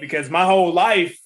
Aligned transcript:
Because 0.00 0.30
my 0.30 0.44
whole 0.44 0.72
life, 0.72 1.18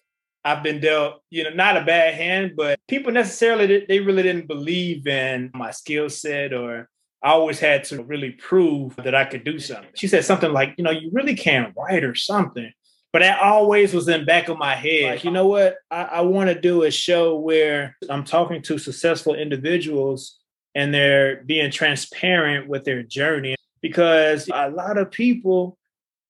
I've 0.45 0.62
been 0.62 0.80
dealt, 0.80 1.22
you 1.30 1.45
know, 1.45 1.51
not 1.51 1.77
a 1.77 1.85
bad 1.85 2.14
hand, 2.14 2.53
but 2.56 2.79
people 2.88 3.12
necessarily 3.12 3.85
they 3.88 4.01
really 4.01 4.22
didn't 4.22 4.46
believe 4.46 5.06
in 5.06 5.50
my 5.54 5.71
skill 5.71 6.11
set 6.11 6.53
or 6.53 6.88
I 7.22 7.30
always 7.30 7.58
had 7.58 7.85
to 7.85 8.03
really 8.04 8.32
prove 8.32 8.96
that 8.96 9.14
I 9.14 9.24
could 9.24 9.45
do 9.45 9.58
something. 9.58 9.88
She 9.95 10.06
said 10.06 10.27
something 10.27 10.53
like, 10.53 10.74
you 10.77 10.85
know, 10.85 10.90
you 10.90 11.08
really 11.11 11.35
can't 11.35 11.74
write 11.74 12.05
or 12.05 12.14
something. 12.14 12.71
But 13.15 13.21
that 13.21 13.41
always 13.41 13.95
was 13.95 14.09
in 14.09 14.27
back 14.27 14.49
of 14.49 14.59
my 14.59 14.75
head. 14.75 15.12
Like, 15.12 15.25
you 15.25 15.31
know 15.31 15.46
what? 15.46 15.77
I, 15.91 16.03
I 16.03 16.21
want 16.21 16.51
to 16.51 16.61
do 16.61 16.83
a 16.83 16.91
show 16.91 17.39
where 17.39 17.96
I'm 18.11 18.25
talking 18.25 18.61
to 18.62 18.77
successful 18.77 19.35
individuals 19.35 20.39
and 20.75 20.93
they're 20.93 21.43
being 21.45 21.71
transparent 21.71 22.69
with 22.69 22.85
their 22.85 23.03
journey 23.03 23.55
because 23.81 24.51
a 24.53 24.69
lot 24.69 24.99
of 24.99 25.11
people 25.11 25.79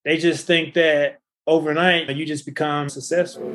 they 0.05 0.19
just 0.19 0.47
think 0.47 0.75
that 0.75 1.21
overnight 1.47 2.15
you 2.15 2.27
just 2.27 2.45
become 2.45 2.89
successful. 2.89 3.51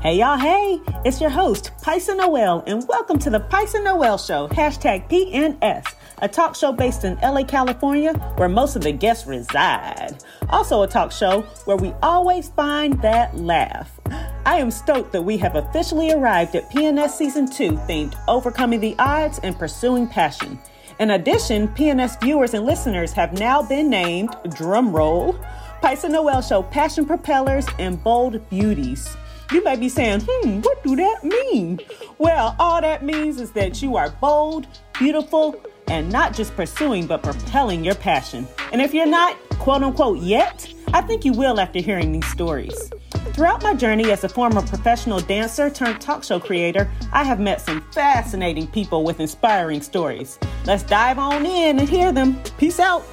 Hey 0.00 0.18
y'all, 0.18 0.38
hey, 0.38 0.80
it's 1.04 1.20
your 1.20 1.30
host, 1.30 1.72
Pysa 1.82 2.16
Noël, 2.16 2.62
and 2.66 2.86
welcome 2.88 3.18
to 3.18 3.30
the 3.30 3.40
Pysa 3.40 3.82
Noël 3.82 4.24
Show, 4.24 4.48
hashtag 4.48 5.08
PNS, 5.10 5.94
a 6.18 6.28
talk 6.28 6.54
show 6.54 6.72
based 6.72 7.04
in 7.04 7.16
LA, 7.16 7.42
California, 7.42 8.12
where 8.36 8.48
most 8.48 8.76
of 8.76 8.82
the 8.82 8.92
guests 8.92 9.26
reside. 9.26 10.22
Also, 10.50 10.82
a 10.82 10.86
talk 10.86 11.10
show 11.10 11.42
where 11.64 11.76
we 11.76 11.92
always 12.02 12.48
find 12.50 13.00
that 13.02 13.36
laugh. 13.36 13.98
I 14.46 14.58
am 14.58 14.70
stoked 14.70 15.12
that 15.12 15.22
we 15.22 15.36
have 15.38 15.56
officially 15.56 16.12
arrived 16.12 16.54
at 16.54 16.70
PNS 16.70 17.10
Season 17.10 17.50
2 17.50 17.72
themed 17.72 18.14
Overcoming 18.28 18.80
the 18.80 18.94
Odds 18.98 19.40
and 19.42 19.58
Pursuing 19.58 20.06
Passion. 20.06 20.58
In 20.98 21.12
addition, 21.12 21.68
PNS 21.68 22.20
viewers 22.20 22.54
and 22.54 22.66
listeners 22.66 23.12
have 23.12 23.38
now 23.38 23.62
been 23.62 23.88
named, 23.88 24.30
drumroll, 24.46 25.38
Pysa 25.80 26.10
Noël 26.10 26.46
Show 26.46 26.64
Passion 26.64 27.06
Propellers 27.06 27.66
and 27.78 28.02
Bold 28.02 28.48
Beauties. 28.50 29.16
You 29.52 29.62
may 29.62 29.76
be 29.76 29.88
saying, 29.88 30.22
hmm, 30.28 30.58
what 30.60 30.82
do 30.82 30.96
that 30.96 31.22
mean? 31.22 31.78
Well, 32.18 32.56
all 32.58 32.80
that 32.80 33.04
means 33.04 33.40
is 33.40 33.52
that 33.52 33.80
you 33.80 33.96
are 33.96 34.10
bold, 34.20 34.66
beautiful, 34.98 35.54
and 35.86 36.10
not 36.10 36.34
just 36.34 36.56
pursuing, 36.56 37.06
but 37.06 37.22
propelling 37.22 37.84
your 37.84 37.94
passion. 37.94 38.48
And 38.72 38.82
if 38.82 38.92
you're 38.92 39.06
not, 39.06 39.36
quote 39.60 39.84
unquote, 39.84 40.18
yet, 40.18 40.68
I 40.92 41.00
think 41.02 41.24
you 41.24 41.32
will 41.32 41.60
after 41.60 41.80
hearing 41.80 42.10
these 42.10 42.26
stories. 42.26 42.90
Throughout 43.38 43.62
my 43.62 43.72
journey 43.72 44.10
as 44.10 44.24
a 44.24 44.28
former 44.28 44.62
professional 44.62 45.20
dancer 45.20 45.70
turned 45.70 46.00
talk 46.00 46.24
show 46.24 46.40
creator, 46.40 46.90
I 47.12 47.22
have 47.22 47.38
met 47.38 47.60
some 47.60 47.82
fascinating 47.92 48.66
people 48.66 49.04
with 49.04 49.20
inspiring 49.20 49.80
stories. 49.80 50.40
Let's 50.64 50.82
dive 50.82 51.20
on 51.20 51.46
in 51.46 51.78
and 51.78 51.88
hear 51.88 52.10
them. 52.10 52.42
Peace 52.58 52.80
out. 52.80 53.04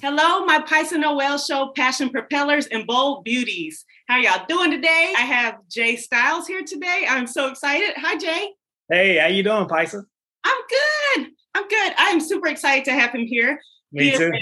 Hello, 0.00 0.46
my 0.46 0.64
Pysa 0.66 0.92
Noël 0.92 1.38
show, 1.46 1.72
Passion 1.76 2.08
Propellers 2.08 2.66
and 2.68 2.86
Bold 2.86 3.22
Beauties. 3.22 3.84
How 4.08 4.16
y'all 4.16 4.46
doing 4.48 4.70
today? 4.70 5.12
I 5.18 5.20
have 5.20 5.56
Jay 5.70 5.96
Styles 5.96 6.46
here 6.46 6.62
today. 6.66 7.04
I'm 7.06 7.26
so 7.26 7.48
excited. 7.48 7.90
Hi, 7.98 8.16
Jay. 8.16 8.52
Hey, 8.88 9.18
how 9.18 9.26
you 9.26 9.42
doing, 9.42 9.66
Pysa? 9.66 10.02
I'm 10.44 10.60
good. 10.70 11.26
I'm 11.54 11.68
good. 11.68 11.92
I'm 11.98 12.20
super 12.20 12.48
excited 12.48 12.86
to 12.86 12.92
have 12.92 13.12
him 13.12 13.26
here. 13.26 13.60
Me 13.92 14.16
too. 14.16 14.32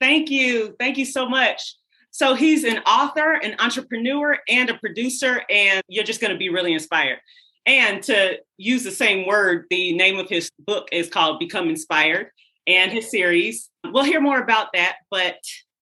Thank 0.00 0.30
you. 0.30 0.74
Thank 0.78 0.96
you 0.98 1.04
so 1.04 1.28
much. 1.28 1.76
So 2.10 2.34
he's 2.34 2.64
an 2.64 2.78
author, 2.78 3.34
an 3.34 3.54
entrepreneur, 3.60 4.38
and 4.48 4.68
a 4.68 4.78
producer, 4.78 5.42
and 5.48 5.82
you're 5.88 6.04
just 6.04 6.20
going 6.20 6.32
to 6.32 6.38
be 6.38 6.48
really 6.48 6.72
inspired. 6.72 7.18
And 7.66 8.02
to 8.04 8.38
use 8.56 8.82
the 8.82 8.90
same 8.90 9.26
word, 9.26 9.66
the 9.70 9.92
name 9.92 10.18
of 10.18 10.28
his 10.28 10.50
book 10.58 10.88
is 10.90 11.08
called 11.08 11.38
Become 11.38 11.68
Inspired, 11.68 12.30
and 12.66 12.90
his 12.90 13.10
series. 13.10 13.70
We'll 13.84 14.04
hear 14.04 14.20
more 14.20 14.40
about 14.40 14.68
that. 14.74 14.96
But 15.10 15.36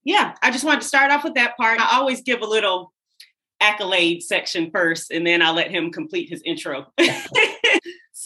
yeah, 0.04 0.34
I 0.42 0.50
just 0.50 0.64
wanted 0.64 0.82
to 0.82 0.88
start 0.88 1.10
off 1.10 1.24
with 1.24 1.34
that 1.34 1.56
part. 1.56 1.80
I 1.80 1.96
always 1.98 2.20
give 2.22 2.42
a 2.42 2.46
little 2.46 2.92
accolade 3.60 4.22
section 4.22 4.70
first, 4.70 5.10
and 5.10 5.26
then 5.26 5.42
I'll 5.42 5.54
let 5.54 5.70
him 5.70 5.90
complete 5.90 6.28
his 6.28 6.42
intro. 6.44 6.86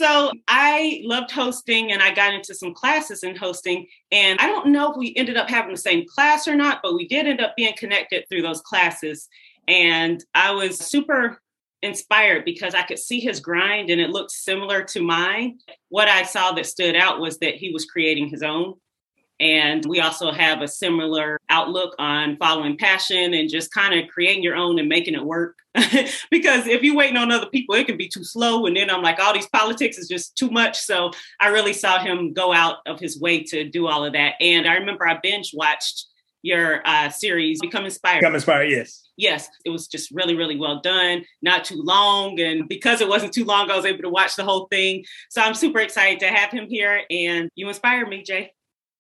so 0.03 0.33
I 0.49 1.01
loved 1.05 1.31
hosting 1.31 1.93
and 1.93 2.03
I 2.03 2.13
got 2.13 2.35
into 2.35 2.57
some 2.57 2.75
classes 2.75 3.23
in 3.23 3.37
hosting. 3.37 3.87
And 4.11 4.41
I 4.41 4.49
don't 4.49 4.73
know 4.73 4.91
if 4.91 4.97
we 4.97 5.15
ended 5.15 5.37
up 5.37 5.49
having 5.49 5.71
the 5.71 5.81
same 5.81 6.07
class 6.09 6.49
or 6.49 6.57
not, 6.57 6.81
but 6.83 6.95
we 6.95 7.07
did 7.07 7.29
end 7.29 7.41
up 7.41 7.55
being 7.57 7.75
connected 7.79 8.25
through 8.29 8.43
those 8.43 8.61
classes. 8.63 9.29
And 9.69 10.25
I 10.35 10.51
was 10.51 10.77
super 10.77 11.41
inspired 11.83 12.45
because 12.45 12.75
I 12.75 12.83
could 12.83 12.99
see 12.99 13.21
his 13.21 13.39
grind 13.39 13.91
and 13.91 14.01
it 14.01 14.11
looked 14.11 14.33
similar 14.33 14.83
to 14.83 15.03
mine. 15.03 15.59
What 15.89 16.09
I 16.09 16.25
saw 16.25 16.51
that 16.51 16.67
stood 16.67 16.97
out 16.97 17.21
was 17.21 17.39
that 17.39 17.55
he 17.55 17.71
was 17.71 17.85
creating 17.85 18.29
his 18.29 18.43
own 18.43 18.75
and 19.41 19.85
we 19.87 20.01
also 20.01 20.31
have 20.31 20.63
a 20.63 20.69
similar 20.69 21.39
outlook 21.51 21.95
on 21.99 22.37
following 22.37 22.77
passion 22.77 23.35
and 23.35 23.51
just 23.51 23.73
kind 23.73 23.99
of 23.99 24.09
creating 24.09 24.43
your 24.43 24.55
own 24.55 24.79
and 24.79 24.89
making 24.89 25.15
it 25.15 25.25
work. 25.25 25.59
because 26.31 26.67
if 26.67 26.83
you're 26.83 26.95
waiting 26.95 27.17
on 27.17 27.33
other 27.33 27.47
people, 27.47 27.75
it 27.75 27.87
can 27.87 27.97
be 27.97 28.09
too 28.09 28.25
slow. 28.25 28.67
And 28.67 28.77
then 28.77 28.91
I'm 28.91 29.03
like, 29.03 29.19
all 29.19 29.33
these 29.33 29.49
politics 29.49 29.99
is 29.99 30.07
just 30.07 30.37
too 30.37 30.51
much. 30.51 30.79
So 30.79 31.11
I 31.41 31.49
really 31.49 31.73
saw 31.73 31.99
him 31.99 32.33
go 32.33 32.53
out 32.53 32.79
of 32.87 33.01
his 33.01 33.19
way 33.19 33.43
to 33.45 33.69
do 33.69 33.89
all 33.89 34.05
of 34.05 34.13
that. 34.13 34.35
And 34.41 34.69
I 34.69 34.75
remember 34.75 35.09
I 35.09 35.19
binge 35.23 35.53
watched 35.55 36.07
your 36.43 36.83
uh, 36.85 37.09
series, 37.09 37.61
Become 37.61 37.85
Inspired. 37.85 38.21
Become 38.21 38.35
Inspired, 38.35 38.71
yes. 38.71 39.09
Yes, 39.17 39.49
it 39.65 39.71
was 39.71 39.87
just 39.87 40.11
really, 40.11 40.35
really 40.35 40.59
well 40.59 40.81
done, 40.81 41.25
not 41.41 41.65
too 41.65 41.81
long. 41.83 42.41
And 42.41 42.69
because 42.69 43.01
it 43.01 43.09
wasn't 43.09 43.33
too 43.33 43.45
long, 43.45 43.71
I 43.71 43.77
was 43.77 43.85
able 43.85 44.03
to 44.03 44.09
watch 44.09 44.37
the 44.37 44.45
whole 44.45 44.67
thing. 44.71 45.05
So 45.31 45.41
I'm 45.41 45.55
super 45.55 45.79
excited 45.79 46.21
to 46.21 46.29
have 46.29 46.51
him 46.51 46.67
here. 46.69 47.03
And 47.11 47.49
you 47.55 47.69
inspired 47.69 48.09
me, 48.09 48.23
Jay. 48.23 48.53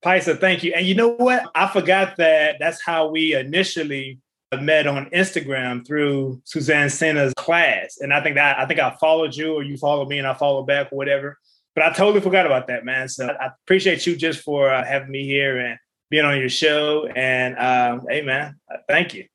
Pysa, 0.05 0.39
thank 0.39 0.63
you. 0.65 0.73
And 0.75 0.85
you 0.87 0.95
know 0.95 1.11
what? 1.11 1.51
I 1.55 1.69
forgot 1.69 2.17
that 2.17 2.57
that's 2.59 2.83
how 2.85 3.09
we 3.09 3.35
initially 3.35 4.19
met 4.61 4.87
on 4.87 5.09
Instagram 5.11 5.87
through 5.87 6.43
Suzanne 6.45 6.91
Senna's 6.91 7.33
class. 7.35 7.99
And 8.01 8.13
I 8.13 8.23
think 8.23 8.35
that 8.37 8.59
I 8.59 8.67
think 8.67 8.81
I 8.81 8.97
followed 9.01 9.35
you 9.35 9.55
or 9.55 9.63
you 9.63 9.77
followed 9.77 10.09
me 10.09 10.19
and 10.19 10.27
I 10.27 10.35
followed 10.35 10.67
back 10.67 10.93
or 10.93 10.97
whatever. 10.97 11.39
But 11.75 11.85
I 11.85 11.93
totally 11.93 12.21
forgot 12.21 12.45
about 12.45 12.67
that, 12.67 12.85
man. 12.85 13.09
So 13.09 13.29
I 13.29 13.51
appreciate 13.65 14.07
you 14.07 14.17
just 14.17 14.41
for 14.41 14.71
uh, 14.71 14.85
having 14.85 15.11
me 15.11 15.25
here 15.25 15.59
and 15.59 15.79
being 16.11 16.25
on 16.25 16.39
your 16.39 16.51
show. 16.51 17.07
And 17.07 17.57
um, 17.57 18.07
hey, 18.09 18.21
man, 18.21 18.57
uh, 18.71 18.79
thank 18.89 19.15
you. 19.15 19.27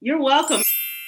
You're 0.00 0.20
welcome. 0.20 0.62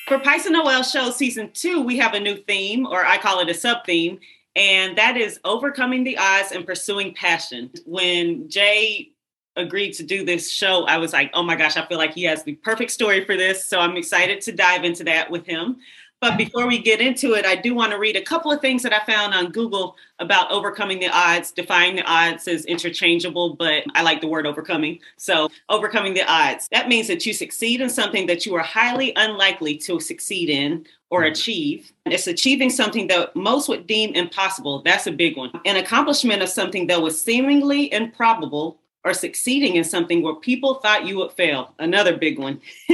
For 0.07 0.19
Pysa 0.19 0.47
Noël 0.47 0.89
Show 0.89 1.11
Season 1.11 1.51
2, 1.53 1.83
we 1.83 1.99
have 1.99 2.15
a 2.15 2.21
new 2.21 2.37
theme, 2.37 2.87
or 2.87 3.05
I 3.05 3.19
call 3.19 3.41
it 3.41 3.49
a 3.49 3.55
sub 3.55 3.85
theme, 3.85 4.21
and 4.56 4.97
that 4.97 5.19
is 5.19 5.39
overcoming 5.44 6.03
the 6.03 6.17
odds 6.17 6.50
and 6.50 6.67
pursuing 6.67 7.15
passion. 7.15 7.71
When 7.84 8.49
Jay 8.49 9.12
agreed 9.55 9.93
to 9.93 10.03
do 10.03 10.25
this 10.25 10.50
show, 10.50 10.84
I 10.84 10.97
was 10.97 11.12
like, 11.12 11.31
oh 11.34 11.43
my 11.43 11.56
gosh, 11.56 11.77
I 11.77 11.84
feel 11.87 11.99
like 11.99 12.15
he 12.15 12.25
has 12.25 12.43
the 12.43 12.55
perfect 12.55 12.91
story 12.91 13.25
for 13.25 13.37
this. 13.37 13.66
So 13.66 13.78
I'm 13.78 13.97
excited 13.97 14.41
to 14.43 14.53
dive 14.53 14.84
into 14.84 15.05
that 15.05 15.31
with 15.31 15.47
him. 15.47 15.77
But 16.21 16.38
before 16.38 16.66
we 16.66 16.78
get 16.78 17.00
into 17.00 17.34
it, 17.34 17.44
I 17.44 17.56
do 17.56 17.75
want 17.75 17.93
to 17.93 17.99
read 17.99 18.16
a 18.16 18.22
couple 18.22 18.50
of 18.50 18.60
things 18.60 18.82
that 18.82 18.93
I 18.93 19.04
found 19.04 19.34
on 19.34 19.53
Google 19.53 19.97
about 20.19 20.50
overcoming 20.50 20.99
the 20.99 21.10
odds. 21.10 21.53
Defying 21.53 21.94
the 21.94 22.04
odds 22.04 22.49
is 22.49 22.65
interchangeable, 22.65 23.54
but 23.54 23.84
I 23.94 24.03
like 24.03 24.22
the 24.22 24.27
word 24.27 24.47
overcoming. 24.47 25.00
So, 25.19 25.50
overcoming 25.69 26.15
the 26.15 26.25
odds. 26.27 26.69
That 26.72 26.88
means 26.88 27.06
that 27.09 27.27
you 27.27 27.34
succeed 27.34 27.82
in 27.82 27.91
something 27.91 28.27
that 28.28 28.47
you 28.47 28.54
are 28.54 28.62
highly 28.62 29.12
unlikely 29.16 29.77
to 29.78 30.00
succeed 30.00 30.49
in 30.49 30.87
or 31.10 31.21
mm-hmm. 31.21 31.32
achieve. 31.32 31.93
It's 32.06 32.27
achieving 32.27 32.71
something 32.71 33.09
that 33.09 33.37
most 33.37 33.69
would 33.69 33.87
deem 33.87 34.15
impossible. 34.15 34.83
That's 34.83 35.06
a 35.06 35.12
big 35.12 35.37
one. 35.37 35.50
An 35.66 35.77
accomplishment 35.77 36.43
of 36.43 36.48
something 36.48 36.87
that 36.87 37.03
was 37.03 37.21
seemingly 37.21 37.93
improbable 37.93 38.78
or 39.04 39.15
succeeding 39.15 39.77
in 39.77 39.84
something 39.84 40.21
where 40.21 40.34
people 40.34 40.75
thought 40.75 41.06
you 41.06 41.19
would 41.19 41.31
fail. 41.33 41.75
Another 41.78 42.16
big 42.16 42.38
one. 42.41 42.60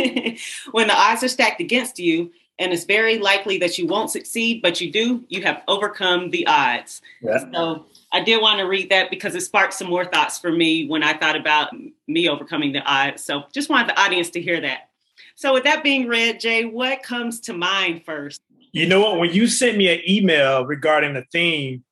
when 0.72 0.88
the 0.88 0.94
odds 0.94 1.24
are 1.24 1.28
stacked 1.28 1.60
against 1.60 1.98
you, 1.98 2.30
and 2.62 2.72
it's 2.72 2.84
very 2.84 3.18
likely 3.18 3.58
that 3.58 3.76
you 3.76 3.86
won't 3.86 4.10
succeed, 4.10 4.62
but 4.62 4.80
you 4.80 4.90
do, 4.90 5.24
you 5.28 5.42
have 5.42 5.62
overcome 5.66 6.30
the 6.30 6.46
odds. 6.46 7.02
Yeah. 7.20 7.50
So 7.52 7.86
I 8.12 8.22
did 8.22 8.40
want 8.40 8.60
to 8.60 8.64
read 8.66 8.90
that 8.90 9.10
because 9.10 9.34
it 9.34 9.40
sparked 9.40 9.74
some 9.74 9.88
more 9.88 10.04
thoughts 10.04 10.38
for 10.38 10.52
me 10.52 10.86
when 10.86 11.02
I 11.02 11.14
thought 11.18 11.34
about 11.34 11.70
me 12.06 12.28
overcoming 12.28 12.72
the 12.72 12.80
odds. 12.80 13.24
So 13.24 13.44
just 13.52 13.68
wanted 13.68 13.88
the 13.88 14.00
audience 14.00 14.30
to 14.30 14.40
hear 14.40 14.60
that. 14.60 14.90
So 15.34 15.52
with 15.52 15.64
that 15.64 15.82
being 15.82 16.06
read, 16.06 16.38
Jay, 16.38 16.64
what 16.64 17.02
comes 17.02 17.40
to 17.40 17.52
mind 17.52 18.04
first? 18.04 18.40
You 18.70 18.86
know 18.86 19.00
what? 19.00 19.18
When 19.18 19.32
you 19.32 19.48
sent 19.48 19.76
me 19.76 19.92
an 19.92 20.00
email 20.08 20.64
regarding 20.64 21.14
the 21.14 21.24
theme, 21.32 21.82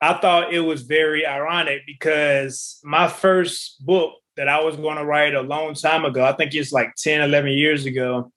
I 0.00 0.14
thought 0.14 0.52
it 0.52 0.60
was 0.60 0.82
very 0.82 1.26
ironic 1.26 1.82
because 1.86 2.80
my 2.84 3.08
first 3.08 3.84
book 3.84 4.12
that 4.36 4.46
I 4.46 4.62
was 4.62 4.76
going 4.76 4.98
to 4.98 5.04
write 5.04 5.34
a 5.34 5.40
long 5.40 5.74
time 5.74 6.04
ago, 6.04 6.24
I 6.24 6.32
think 6.32 6.54
it's 6.54 6.70
like 6.70 6.94
10, 6.96 7.22
11 7.22 7.50
years 7.52 7.86
ago, 7.86 8.30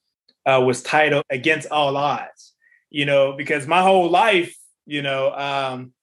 uh, 0.46 0.62
was 0.66 0.84
titled 0.84 1.24
Against 1.30 1.70
All 1.70 1.98
Odds. 1.98 2.54
You 2.90 3.06
know, 3.06 3.34
because 3.38 3.68
my 3.68 3.82
whole 3.82 4.10
life, 4.10 4.56
you 4.86 5.02
know, 5.02 5.32
um, 5.34 5.94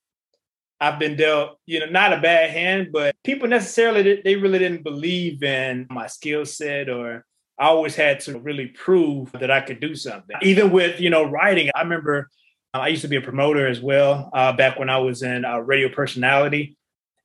I've 0.81 0.99
been 0.99 1.17
dealt, 1.17 1.59
you 1.67 1.81
know, 1.81 1.87
not 1.87 2.13
a 2.13 2.21
bad 2.21 2.51
hand, 2.51 2.89
but 2.93 3.15
people 3.25 3.49
necessarily 3.49 4.23
they 4.25 4.37
really 4.37 4.59
didn't 4.59 4.85
believe 4.85 5.43
in 5.43 5.87
my 5.91 6.07
skill 6.07 6.47
set 6.47 6.89
or 6.89 7.25
I 7.59 7.67
always 7.67 7.97
had 7.97 8.21
to 8.21 8.39
really 8.39 8.69
prove 8.69 9.33
that 9.33 9.51
I 9.51 9.61
could 9.61 9.81
do 9.81 9.95
something. 9.95 10.37
Even 10.43 10.71
with, 10.71 11.01
you 11.01 11.11
know, 11.11 11.25
writing, 11.25 11.71
I 11.75 11.83
remember 11.83 12.31
Uh, 12.75 12.81
I 12.81 12.89
used 12.89 13.03
to 13.03 13.09
be 13.09 13.17
a 13.17 13.23
promoter 13.23 13.67
as 13.67 13.81
well 13.81 14.29
uh, 14.35 14.53
back 14.53 14.79
when 14.79 14.91
I 14.91 14.99
was 14.99 15.23
in 15.23 15.45
uh, 15.45 15.59
radio 15.59 15.89
personality. 15.89 16.77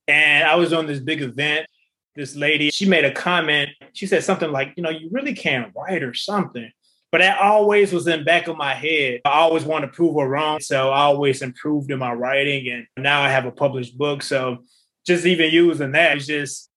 And 0.08 0.48
I 0.48 0.56
was 0.56 0.72
on 0.72 0.88
this 0.88 1.00
big 1.00 1.22
event. 1.22 1.68
This 2.16 2.36
lady, 2.36 2.72
she 2.72 2.86
made 2.86 3.06
a 3.06 3.12
comment. 3.12 3.70
She 3.94 4.08
said 4.08 4.24
something 4.24 4.52
like, 4.52 4.74
you 4.78 4.84
know, 4.84 4.90
you 4.90 5.10
really 5.12 5.36
can't 5.36 5.74
write 5.76 6.04
or 6.04 6.14
something. 6.14 6.72
But 7.14 7.20
that 7.20 7.40
always 7.40 7.94
was 7.94 8.08
in 8.08 8.24
back 8.24 8.48
of 8.48 8.58
my 8.58 8.74
head. 8.74 9.22
I 9.24 9.34
always 9.34 9.66
want 9.66 9.84
to 9.84 9.88
prove 9.88 10.20
her 10.20 10.28
wrong. 10.28 10.60
So 10.60 10.90
I 10.90 11.02
always 11.02 11.44
improved 11.44 11.92
in 11.92 12.00
my 12.00 12.12
writing. 12.12 12.68
And 12.72 12.88
now 12.98 13.22
I 13.22 13.30
have 13.30 13.46
a 13.46 13.52
published 13.52 13.96
book. 14.00 14.24
So 14.24 14.64
just 15.06 15.24
even 15.28 15.52
using 15.52 15.92
that 15.92 16.18
is 16.18 16.26
just 16.26 16.72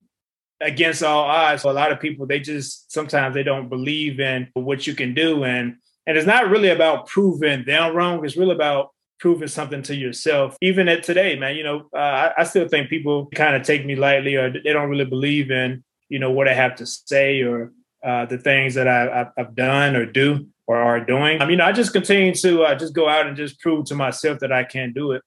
against 0.61 1.03
all 1.03 1.25
odds. 1.25 1.63
So 1.63 1.71
a 1.71 1.73
lot 1.73 1.91
of 1.91 2.01
people, 2.01 2.27
they 2.27 2.39
just 2.39 2.93
sometimes 2.93 3.35
they 3.35 3.45
don't 3.45 3.71
believe 3.71 4.21
in 4.21 4.49
what 4.53 4.87
you 4.87 4.95
can 4.95 5.15
do. 5.15 5.45
And 5.45 5.77
and 6.07 6.19
it's 6.19 6.27
not 6.27 6.51
really 6.51 6.69
about 6.69 7.07
proving 7.07 7.65
them 7.65 7.97
wrong. 7.97 8.23
It's 8.23 8.37
really 8.37 8.55
about 8.55 8.91
proving 9.19 9.49
something 9.49 9.81
to 9.85 9.97
yourself. 9.97 10.59
Even 10.61 10.87
at 10.87 11.03
today, 11.03 11.39
man, 11.39 11.57
you 11.57 11.63
know, 11.63 11.89
uh, 11.97 11.99
I, 11.99 12.33
I, 12.43 12.45
still 12.45 12.69
think 12.69 12.91
people 12.91 13.27
kind 13.35 13.57
of 13.57 13.63
take 13.63 13.87
me 13.87 13.97
lightly 13.97 14.37
or 14.37 14.53
they 14.53 14.73
don't 14.75 14.91
really 14.91 15.07
believe 15.07 15.51
in, 15.51 15.83
you 16.11 16.19
know, 16.19 16.31
what 16.31 16.47
I 16.47 16.53
have 16.53 16.77
to 16.77 16.87
say 16.87 17.41
or 17.41 17.73
uh, 18.07 18.25
the 18.25 18.39
things 18.39 18.75
that 18.75 18.87
I, 18.87 19.27
have 19.37 19.57
done 19.57 19.97
or 19.97 20.07
do 20.07 20.47
or 20.69 20.77
are 20.77 21.05
doing. 21.05 21.43
I 21.43 21.47
mean, 21.47 21.61
I 21.61 21.73
just 21.73 21.93
continue 21.93 22.33
to 22.37 22.63
uh, 22.63 22.75
just 22.77 22.95
go 22.95 23.09
out 23.09 23.27
and 23.27 23.37
just 23.37 23.61
prove 23.61 23.87
to 23.87 23.97
myself 23.97 24.39
that 24.41 24.53
I 24.53 24.63
can 24.63 24.93
do 24.93 25.11
it. 25.13 25.23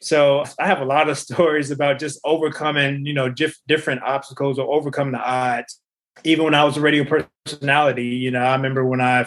So 0.00 0.44
I 0.58 0.66
have 0.66 0.80
a 0.80 0.84
lot 0.84 1.08
of 1.08 1.18
stories 1.26 1.70
about 1.70 2.00
just 2.00 2.18
overcoming, 2.24 3.06
you 3.06 3.14
know, 3.14 3.28
dif- 3.28 3.60
different 3.68 4.02
obstacles 4.02 4.58
or 4.58 4.72
overcoming 4.74 5.12
the 5.12 5.20
odds. 5.20 5.80
Even 6.24 6.46
when 6.46 6.54
I 6.54 6.64
was 6.64 6.76
a 6.76 6.80
radio 6.80 7.04
personality, 7.04 8.08
you 8.08 8.32
know, 8.32 8.40
I 8.40 8.56
remember 8.56 8.84
when 8.84 9.00
I 9.00 9.26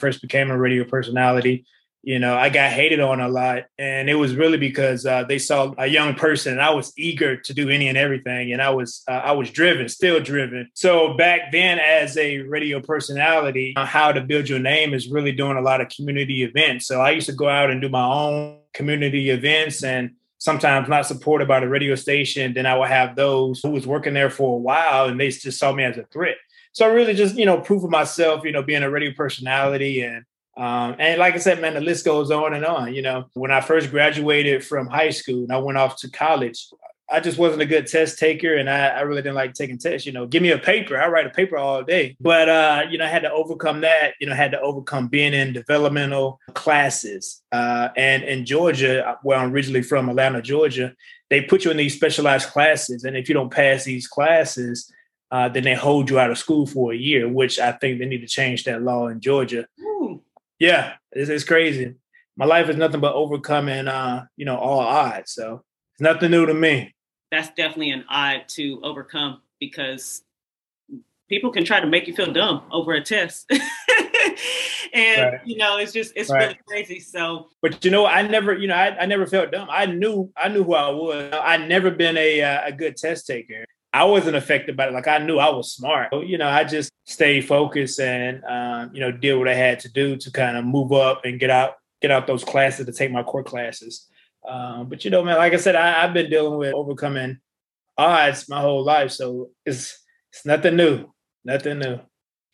first 0.00 0.20
became 0.20 0.50
a 0.50 0.58
radio 0.58 0.84
personality, 0.84 1.64
you 2.02 2.18
know, 2.18 2.36
I 2.36 2.48
got 2.48 2.70
hated 2.70 3.00
on 3.00 3.20
a 3.20 3.28
lot. 3.28 3.64
And 3.78 4.08
it 4.08 4.14
was 4.14 4.34
really 4.34 4.56
because 4.56 5.04
uh, 5.04 5.24
they 5.24 5.38
saw 5.38 5.74
a 5.78 5.86
young 5.86 6.14
person 6.14 6.52
and 6.52 6.62
I 6.62 6.70
was 6.70 6.92
eager 6.96 7.36
to 7.36 7.54
do 7.54 7.68
any 7.68 7.88
and 7.88 7.98
everything. 7.98 8.52
And 8.52 8.62
I 8.62 8.70
was, 8.70 9.02
uh, 9.08 9.12
I 9.12 9.32
was 9.32 9.50
driven, 9.50 9.88
still 9.88 10.20
driven. 10.20 10.70
So 10.74 11.14
back 11.14 11.52
then 11.52 11.78
as 11.78 12.16
a 12.16 12.38
radio 12.38 12.80
personality, 12.80 13.74
uh, 13.76 13.84
how 13.84 14.12
to 14.12 14.20
build 14.20 14.48
your 14.48 14.60
name 14.60 14.94
is 14.94 15.10
really 15.10 15.32
doing 15.32 15.56
a 15.56 15.62
lot 15.62 15.80
of 15.80 15.88
community 15.88 16.42
events. 16.42 16.86
So 16.86 17.00
I 17.00 17.10
used 17.10 17.26
to 17.26 17.34
go 17.34 17.48
out 17.48 17.70
and 17.70 17.80
do 17.80 17.88
my 17.88 18.04
own 18.04 18.58
community 18.74 19.30
events 19.30 19.82
and 19.82 20.12
sometimes 20.38 20.88
not 20.88 21.04
supported 21.04 21.48
by 21.48 21.58
the 21.60 21.68
radio 21.68 21.96
station. 21.96 22.54
Then 22.54 22.64
I 22.64 22.78
would 22.78 22.88
have 22.88 23.16
those 23.16 23.60
who 23.60 23.70
was 23.70 23.86
working 23.86 24.14
there 24.14 24.30
for 24.30 24.56
a 24.56 24.60
while 24.60 25.06
and 25.06 25.18
they 25.18 25.30
just 25.30 25.58
saw 25.58 25.72
me 25.72 25.82
as 25.82 25.98
a 25.98 26.04
threat. 26.04 26.36
So 26.72 26.86
I 26.86 26.92
really 26.92 27.14
just, 27.14 27.34
you 27.34 27.44
know, 27.44 27.60
proving 27.60 27.90
myself, 27.90 28.44
you 28.44 28.52
know, 28.52 28.62
being 28.62 28.84
a 28.84 28.90
radio 28.90 29.12
personality 29.12 30.02
and 30.02 30.24
um, 30.58 30.96
and 30.98 31.20
like 31.20 31.34
I 31.34 31.38
said, 31.38 31.60
man, 31.60 31.74
the 31.74 31.80
list 31.80 32.04
goes 32.04 32.32
on 32.32 32.52
and 32.52 32.64
on. 32.64 32.92
You 32.92 33.02
know, 33.02 33.26
when 33.34 33.52
I 33.52 33.60
first 33.60 33.90
graduated 33.90 34.64
from 34.64 34.88
high 34.88 35.10
school 35.10 35.44
and 35.44 35.52
I 35.52 35.58
went 35.58 35.78
off 35.78 35.96
to 35.98 36.10
college, 36.10 36.66
I 37.10 37.20
just 37.20 37.38
wasn't 37.38 37.62
a 37.62 37.66
good 37.66 37.86
test 37.86 38.18
taker 38.18 38.56
and 38.56 38.68
I, 38.68 38.88
I, 38.88 39.00
really 39.00 39.22
didn't 39.22 39.36
like 39.36 39.54
taking 39.54 39.78
tests. 39.78 40.04
You 40.04 40.12
know, 40.12 40.26
give 40.26 40.42
me 40.42 40.50
a 40.50 40.58
paper. 40.58 40.98
I 40.98 41.08
write 41.08 41.26
a 41.26 41.30
paper 41.30 41.56
all 41.56 41.82
day. 41.82 42.16
But 42.20 42.48
uh, 42.48 42.82
you 42.90 42.98
know, 42.98 43.04
I 43.04 43.08
had 43.08 43.22
to 43.22 43.32
overcome 43.32 43.80
that, 43.82 44.14
you 44.20 44.26
know, 44.26 44.32
I 44.32 44.36
had 44.36 44.50
to 44.50 44.60
overcome 44.60 45.06
being 45.06 45.32
in 45.32 45.52
developmental 45.52 46.40
classes. 46.54 47.40
Uh, 47.52 47.88
and 47.96 48.24
in 48.24 48.44
Georgia, 48.44 49.16
where 49.22 49.38
I'm 49.38 49.52
originally 49.52 49.82
from, 49.82 50.08
Atlanta, 50.08 50.42
Georgia, 50.42 50.94
they 51.30 51.40
put 51.40 51.64
you 51.64 51.70
in 51.70 51.76
these 51.76 51.94
specialized 51.94 52.48
classes. 52.48 53.04
And 53.04 53.16
if 53.16 53.28
you 53.28 53.34
don't 53.34 53.52
pass 53.52 53.84
these 53.84 54.06
classes, 54.06 54.92
uh, 55.30 55.48
then 55.48 55.62
they 55.62 55.74
hold 55.74 56.10
you 56.10 56.18
out 56.18 56.30
of 56.30 56.38
school 56.38 56.66
for 56.66 56.92
a 56.92 56.96
year, 56.96 57.28
which 57.28 57.58
I 57.58 57.72
think 57.72 57.98
they 57.98 58.06
need 58.06 58.22
to 58.22 58.26
change 58.26 58.64
that 58.64 58.82
law 58.82 59.08
in 59.08 59.20
Georgia. 59.20 59.66
Yeah, 60.58 60.94
it's, 61.12 61.30
it's, 61.30 61.44
crazy. 61.44 61.94
My 62.36 62.44
life 62.44 62.68
is 62.68 62.76
nothing 62.76 63.00
but 63.00 63.14
overcoming, 63.14 63.88
uh, 63.88 64.26
you 64.36 64.44
know, 64.44 64.56
all 64.56 64.80
odds. 64.80 65.32
So 65.32 65.62
it's 65.94 66.00
nothing 66.00 66.30
new 66.30 66.46
to 66.46 66.54
me. 66.54 66.94
That's 67.30 67.48
definitely 67.50 67.90
an 67.90 68.04
odd 68.08 68.48
to 68.48 68.80
overcome 68.82 69.42
because 69.60 70.22
people 71.28 71.50
can 71.50 71.64
try 71.64 71.80
to 71.80 71.86
make 71.86 72.06
you 72.06 72.14
feel 72.14 72.32
dumb 72.32 72.62
over 72.70 72.92
a 72.94 73.02
test. 73.02 73.50
and 74.94 75.22
right. 75.22 75.40
you 75.44 75.56
know, 75.56 75.78
it's 75.78 75.92
just 75.92 76.12
it's 76.16 76.30
right. 76.30 76.40
really 76.40 76.58
crazy. 76.66 77.00
So, 77.00 77.48
but 77.60 77.84
you 77.84 77.90
know, 77.90 78.06
I 78.06 78.22
never, 78.22 78.54
you 78.56 78.68
know, 78.68 78.74
I, 78.74 78.96
I 78.98 79.06
never 79.06 79.26
felt 79.26 79.52
dumb. 79.52 79.68
I 79.70 79.86
knew 79.86 80.32
I 80.36 80.48
knew 80.48 80.64
who 80.64 80.74
I 80.74 80.90
was. 80.90 81.32
I 81.32 81.58
never 81.58 81.90
been 81.90 82.16
a 82.16 82.42
uh, 82.42 82.60
a 82.66 82.72
good 82.72 82.96
test 82.96 83.26
taker. 83.26 83.64
I 83.92 84.04
wasn't 84.04 84.36
affected 84.36 84.76
by 84.76 84.88
it. 84.88 84.92
Like 84.92 85.08
I 85.08 85.18
knew 85.18 85.38
I 85.38 85.50
was 85.50 85.72
smart. 85.72 86.12
You 86.12 86.38
know, 86.38 86.48
I 86.48 86.64
just 86.64 86.90
stayed 87.04 87.46
focused 87.46 87.98
and 88.00 88.44
um, 88.44 88.90
you 88.94 89.00
know 89.00 89.10
did 89.10 89.34
what 89.34 89.48
I 89.48 89.54
had 89.54 89.80
to 89.80 89.92
do 89.92 90.16
to 90.16 90.30
kind 90.30 90.56
of 90.56 90.64
move 90.64 90.92
up 90.92 91.24
and 91.24 91.40
get 91.40 91.50
out 91.50 91.74
get 92.00 92.10
out 92.10 92.26
those 92.26 92.44
classes 92.44 92.86
to 92.86 92.92
take 92.92 93.10
my 93.10 93.22
core 93.22 93.42
classes. 93.42 94.06
Um, 94.46 94.88
but 94.88 95.04
you 95.04 95.10
know, 95.10 95.24
man, 95.24 95.36
like 95.36 95.52
I 95.52 95.56
said, 95.56 95.74
I, 95.74 96.04
I've 96.04 96.14
been 96.14 96.30
dealing 96.30 96.58
with 96.58 96.74
overcoming 96.74 97.38
odds 97.96 98.48
my 98.48 98.60
whole 98.60 98.84
life, 98.84 99.10
so 99.10 99.50
it's 99.64 100.04
it's 100.32 100.44
nothing 100.44 100.76
new. 100.76 101.06
Nothing 101.44 101.78
new. 101.78 101.98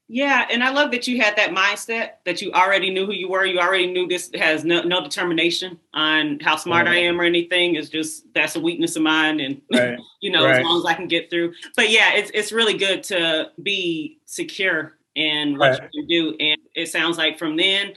Yeah, 0.07 0.47
and 0.51 0.63
I 0.63 0.69
love 0.69 0.91
that 0.91 1.07
you 1.09 1.21
had 1.23 1.37
that 1.37 1.51
mindset 1.51 2.17
that 2.27 2.43
you 2.43 2.53
already 2.53 2.91
knew 2.91 3.07
who 3.07 3.13
you 3.13 3.29
were. 3.29 3.47
You 3.47 3.59
already 3.59 3.91
knew 3.91 4.07
this 4.07 4.31
has 4.35 4.63
no, 4.63 4.83
no 4.83 5.03
determination 5.03 5.81
on 5.95 6.41
how 6.41 6.57
smart 6.57 6.87
I 6.87 6.97
am 6.97 7.19
or 7.19 7.25
anything. 7.25 7.77
It's 7.77 7.89
just 7.89 8.27
that's 8.35 8.55
a 8.55 8.61
weakness 8.61 8.97
of 8.97 9.03
mine, 9.03 9.41
and 9.41 9.63
right. 9.73 9.99
you 10.21 10.31
know, 10.31 10.45
right. 10.45 10.57
as 10.57 10.65
long 10.65 10.79
as 10.79 10.85
I 10.85 10.93
can 10.93 11.09
get 11.09 11.31
through. 11.31 11.55
But 11.75 11.91
yeah, 11.91 12.13
it's 12.15 12.31
it's 12.35 12.53
really 12.53 12.77
good 12.77 13.03
to 13.05 13.51
be 13.63 14.19
secure 14.27 14.99
in 15.15 15.57
what 15.57 15.89
you 15.95 16.07
do, 16.07 16.37
and 16.39 16.61
it 16.75 16.91
sounds 16.91 17.17
like 17.17 17.39
from 17.39 17.57
then 17.57 17.95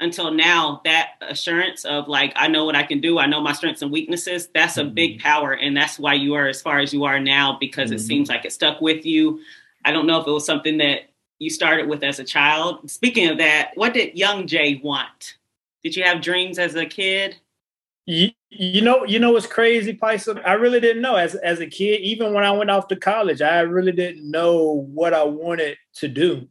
until 0.00 0.32
now, 0.32 0.80
that 0.84 1.12
assurance 1.22 1.84
of 1.84 2.08
like 2.08 2.32
I 2.36 2.48
know 2.48 2.64
what 2.64 2.76
I 2.76 2.84
can 2.84 3.00
do, 3.00 3.18
I 3.18 3.26
know 3.26 3.40
my 3.40 3.52
strengths 3.52 3.82
and 3.82 3.90
weaknesses. 3.90 4.48
That's 4.54 4.76
a 4.76 4.84
mm-hmm. 4.84 4.94
big 4.94 5.20
power, 5.20 5.52
and 5.52 5.76
that's 5.76 5.98
why 5.98 6.14
you 6.14 6.34
are 6.34 6.46
as 6.46 6.62
far 6.62 6.78
as 6.78 6.92
you 6.92 7.04
are 7.04 7.18
now 7.18 7.56
because 7.58 7.90
mm-hmm. 7.90 7.96
it 7.96 8.00
seems 8.00 8.28
like 8.28 8.44
it 8.44 8.52
stuck 8.52 8.80
with 8.80 9.04
you. 9.04 9.40
I 9.84 9.92
don't 9.92 10.06
know 10.06 10.20
if 10.20 10.26
it 10.26 10.30
was 10.30 10.46
something 10.46 10.78
that 10.78 11.10
you 11.38 11.50
started 11.50 11.88
with 11.88 12.02
as 12.02 12.18
a 12.18 12.24
child. 12.24 12.90
Speaking 12.90 13.28
of 13.28 13.38
that, 13.38 13.72
what 13.74 13.94
did 13.94 14.16
young 14.16 14.46
Jay 14.46 14.80
want? 14.82 15.36
Did 15.82 15.96
you 15.96 16.02
have 16.04 16.20
dreams 16.20 16.58
as 16.58 16.74
a 16.74 16.86
kid? 16.86 17.36
You, 18.06 18.30
you 18.50 18.80
know, 18.80 19.04
you 19.04 19.18
know 19.18 19.32
what's 19.32 19.46
crazy, 19.46 19.94
Pysa? 19.94 20.42
I 20.44 20.54
really 20.54 20.80
didn't 20.80 21.02
know 21.02 21.16
as 21.16 21.34
as 21.34 21.60
a 21.60 21.66
kid. 21.66 22.00
Even 22.00 22.32
when 22.32 22.44
I 22.44 22.50
went 22.52 22.70
off 22.70 22.88
to 22.88 22.96
college, 22.96 23.42
I 23.42 23.60
really 23.60 23.92
didn't 23.92 24.28
know 24.28 24.86
what 24.92 25.12
I 25.12 25.24
wanted 25.24 25.76
to 25.96 26.08
do. 26.08 26.48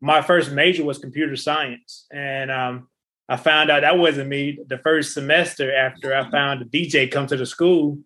My 0.00 0.20
first 0.20 0.50
major 0.50 0.84
was 0.84 0.98
computer 0.98 1.36
science, 1.36 2.06
and 2.10 2.50
um, 2.50 2.88
I 3.28 3.36
found 3.36 3.70
out 3.70 3.82
that 3.82 3.98
wasn't 3.98 4.28
me 4.28 4.58
the 4.66 4.78
first 4.78 5.14
semester 5.14 5.74
after 5.74 6.14
I 6.14 6.28
found 6.30 6.62
a 6.62 6.64
DJ 6.64 7.10
come 7.10 7.26
to 7.28 7.36
the 7.36 7.46
school 7.46 7.98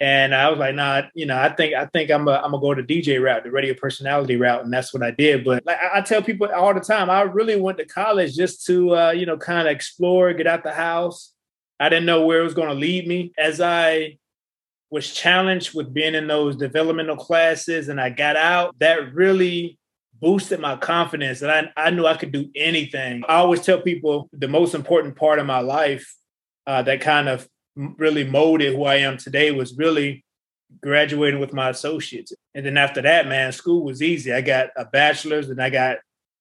and 0.00 0.34
I 0.34 0.50
was 0.50 0.58
like, 0.58 0.74
nah, 0.74 1.02
you 1.14 1.26
know, 1.26 1.38
I 1.38 1.50
think 1.50 1.74
I 1.74 1.86
think 1.86 2.10
I'm 2.10 2.26
a, 2.26 2.32
I'm 2.32 2.50
gonna 2.50 2.60
go 2.60 2.74
the 2.74 2.82
DJ 2.82 3.22
route, 3.22 3.44
the 3.44 3.50
radio 3.50 3.74
personality 3.74 4.36
route, 4.36 4.64
and 4.64 4.72
that's 4.72 4.92
what 4.92 5.02
I 5.02 5.12
did. 5.12 5.44
But 5.44 5.64
like 5.64 5.78
I, 5.92 6.00
tell 6.00 6.22
people 6.22 6.48
all 6.52 6.74
the 6.74 6.80
time, 6.80 7.10
I 7.10 7.22
really 7.22 7.60
went 7.60 7.78
to 7.78 7.84
college 7.84 8.34
just 8.34 8.66
to 8.66 8.96
uh, 8.96 9.10
you 9.12 9.24
know 9.24 9.36
kind 9.36 9.68
of 9.68 9.72
explore, 9.72 10.32
get 10.32 10.48
out 10.48 10.64
the 10.64 10.72
house. 10.72 11.32
I 11.78 11.88
didn't 11.88 12.06
know 12.06 12.26
where 12.26 12.40
it 12.40 12.44
was 12.44 12.54
going 12.54 12.68
to 12.68 12.74
lead 12.74 13.06
me. 13.06 13.32
As 13.38 13.60
I 13.60 14.18
was 14.90 15.12
challenged 15.12 15.74
with 15.74 15.94
being 15.94 16.14
in 16.14 16.26
those 16.26 16.56
developmental 16.56 17.16
classes, 17.16 17.88
and 17.88 18.00
I 18.00 18.10
got 18.10 18.36
out, 18.36 18.76
that 18.80 19.14
really 19.14 19.78
boosted 20.20 20.58
my 20.58 20.76
confidence, 20.76 21.40
and 21.40 21.52
I 21.52 21.72
I 21.76 21.90
knew 21.90 22.04
I 22.04 22.16
could 22.16 22.32
do 22.32 22.50
anything. 22.56 23.22
I 23.28 23.36
always 23.36 23.60
tell 23.60 23.80
people 23.80 24.28
the 24.32 24.48
most 24.48 24.74
important 24.74 25.14
part 25.14 25.38
of 25.38 25.46
my 25.46 25.60
life 25.60 26.16
uh, 26.66 26.82
that 26.82 27.00
kind 27.00 27.28
of 27.28 27.48
really 27.76 28.24
molded 28.24 28.74
who 28.74 28.84
I 28.84 28.96
am 28.96 29.16
today 29.16 29.50
was 29.50 29.76
really 29.76 30.24
graduating 30.80 31.40
with 31.40 31.52
my 31.52 31.70
associates. 31.70 32.32
And 32.54 32.64
then 32.64 32.76
after 32.76 33.02
that, 33.02 33.28
man, 33.28 33.52
school 33.52 33.84
was 33.84 34.02
easy. 34.02 34.32
I 34.32 34.40
got 34.40 34.68
a 34.76 34.84
bachelor's 34.84 35.48
and 35.48 35.60
I 35.62 35.70
got, 35.70 35.98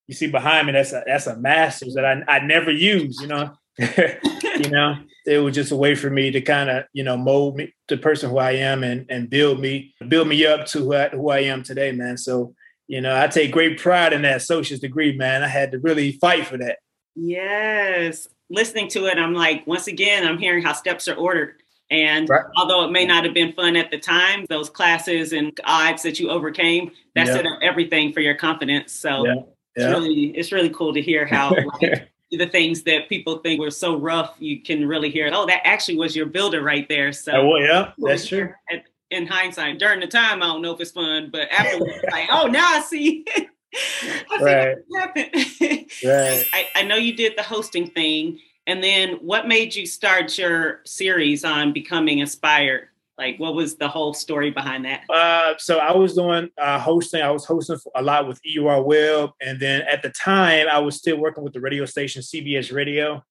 you 0.08 0.14
see 0.14 0.28
behind 0.28 0.68
me, 0.68 0.74
that's 0.74 0.94
a, 0.94 1.04
that's 1.06 1.28
a 1.28 1.38
master's 1.38 1.96
that 1.96 2.06
I, 2.06 2.24
I 2.28 2.40
never 2.40 2.72
used, 2.72 3.22
you 3.22 3.28
know, 3.28 3.54
you 3.78 4.70
know, 4.70 4.96
it 5.26 5.40
was 5.40 5.56
just 5.56 5.72
a 5.72 5.76
way 5.76 5.96
for 5.96 6.10
me 6.10 6.32
to 6.32 6.42
kind 6.42 6.70
of, 6.70 6.86
you 6.94 7.04
know, 7.04 7.18
mold 7.18 7.56
me 7.56 7.74
the 7.88 7.98
person 7.98 8.30
who 8.30 8.38
I 8.38 8.52
am 8.52 8.84
and, 8.84 9.06
and 9.10 9.30
build 9.30 9.60
me, 9.60 9.94
build 10.08 10.28
me 10.28 10.46
up 10.46 10.66
to 10.68 10.80
who 10.80 10.94
I, 10.94 11.10
who 11.10 11.30
I 11.30 11.40
am 11.40 11.64
today, 11.64 11.92
man. 11.92 12.18
So, 12.18 12.54
you 12.88 13.02
know, 13.02 13.20
I 13.20 13.28
take 13.28 13.52
great 13.52 13.80
pride 13.80 14.14
in 14.14 14.24
that 14.24 14.38
associate's 14.38 14.82
degree, 14.82 15.16
man. 15.16 15.44
I 15.44 15.48
had 15.48 15.72
to 15.72 15.80
really 15.80 16.14
fight 16.14 16.46
for 16.46 16.58
that. 16.58 16.80
Yes 17.16 18.28
listening 18.50 18.88
to 18.90 19.06
it, 19.08 19.18
I'm 19.18 19.34
like, 19.34 19.66
once 19.68 19.88
again, 19.88 20.28
I'm 20.28 20.38
hearing 20.38 20.64
how 20.64 20.74
steps 20.74 21.08
are 21.08 21.16
ordered. 21.16 21.56
And 21.90 22.28
right. 22.30 22.46
although 22.58 22.86
it 22.86 22.92
may 22.92 23.06
not 23.06 23.24
have 23.24 23.34
been 23.34 23.54
fun 23.54 23.76
at 23.76 23.92
the 23.92 24.00
time, 24.00 24.46
those 24.50 24.70
classes 24.70 25.32
and 25.34 25.58
odds 25.66 26.02
that 26.04 26.20
you 26.20 26.30
overcame, 26.30 26.92
that 27.16 27.28
set 27.28 27.46
up 27.46 27.60
everything 27.62 28.14
for 28.14 28.20
your 28.22 28.36
confidence. 28.36 28.92
So 28.94 29.26
yeah. 29.26 29.34
Yeah. 29.34 29.44
it's 29.76 30.00
really 30.00 30.26
it's 30.38 30.52
really 30.52 30.70
cool 30.70 30.94
to 30.94 31.02
hear 31.02 31.26
how 31.26 31.56
like, 31.82 32.10
the 32.32 32.48
things 32.48 32.84
that 32.84 33.10
people 33.10 33.38
think 33.40 33.60
were 33.60 33.72
so 33.72 33.98
rough, 33.98 34.36
you 34.40 34.62
can 34.62 34.88
really 34.88 35.10
hear. 35.10 35.30
Oh, 35.32 35.46
that 35.46 35.62
actually 35.66 35.98
was 35.98 36.16
your 36.16 36.26
builder 36.26 36.62
right 36.62 36.88
there. 36.90 37.12
So 37.12 37.32
oh, 37.34 37.58
yeah, 37.58 37.92
that's 37.98 38.28
true. 38.28 38.52
At, 38.72 38.84
in 39.12 39.28
hindsight, 39.28 39.78
during 39.78 40.00
the 40.00 40.08
time, 40.08 40.42
I 40.42 40.48
don't 40.48 40.62
know 40.62 40.74
if 40.74 40.82
it's 40.82 40.92
fun, 40.92 41.30
but 41.32 41.48
afterwards, 41.52 42.00
like, 42.12 42.28
oh, 42.32 42.48
now 42.48 42.66
I 42.68 42.82
see. 42.82 43.26
I 44.04 44.38
right. 44.42 44.78
happened. 44.96 45.30
right. 46.06 46.46
I, 46.54 46.68
I 46.76 46.84
know 46.84 46.96
you 46.96 47.16
did 47.16 47.38
the 47.38 47.44
hosting 47.44 47.88
thing 47.88 48.40
And 48.66 48.84
then 48.84 49.14
what 49.22 49.48
made 49.48 49.76
you 49.76 49.86
start 49.86 50.38
your 50.38 50.82
series 50.86 51.44
on 51.44 51.74
becoming 51.74 52.20
inspired? 52.20 52.88
Like, 53.18 53.40
what 53.40 53.54
was 53.54 53.76
the 53.76 53.88
whole 53.88 54.14
story 54.14 54.50
behind 54.50 54.86
that? 54.86 55.02
Uh, 55.10 55.54
so 55.60 55.78
I 55.78 55.96
was 55.96 56.16
doing 56.16 56.50
uh, 56.58 56.80
hosting. 56.80 57.22
I 57.22 57.30
was 57.30 57.46
hosting 57.46 57.78
a 57.96 58.02
lot 58.02 58.28
with 58.28 58.40
EUR 58.44 58.82
Web, 58.82 59.32
and 59.40 59.60
then 59.60 59.82
at 59.84 60.02
the 60.02 60.10
time, 60.10 60.68
I 60.68 60.80
was 60.80 60.98
still 60.98 61.18
working 61.18 61.44
with 61.44 61.54
the 61.54 61.62
radio 61.62 61.86
station 61.86 62.22
CBS 62.24 62.74
Radio. 62.74 63.24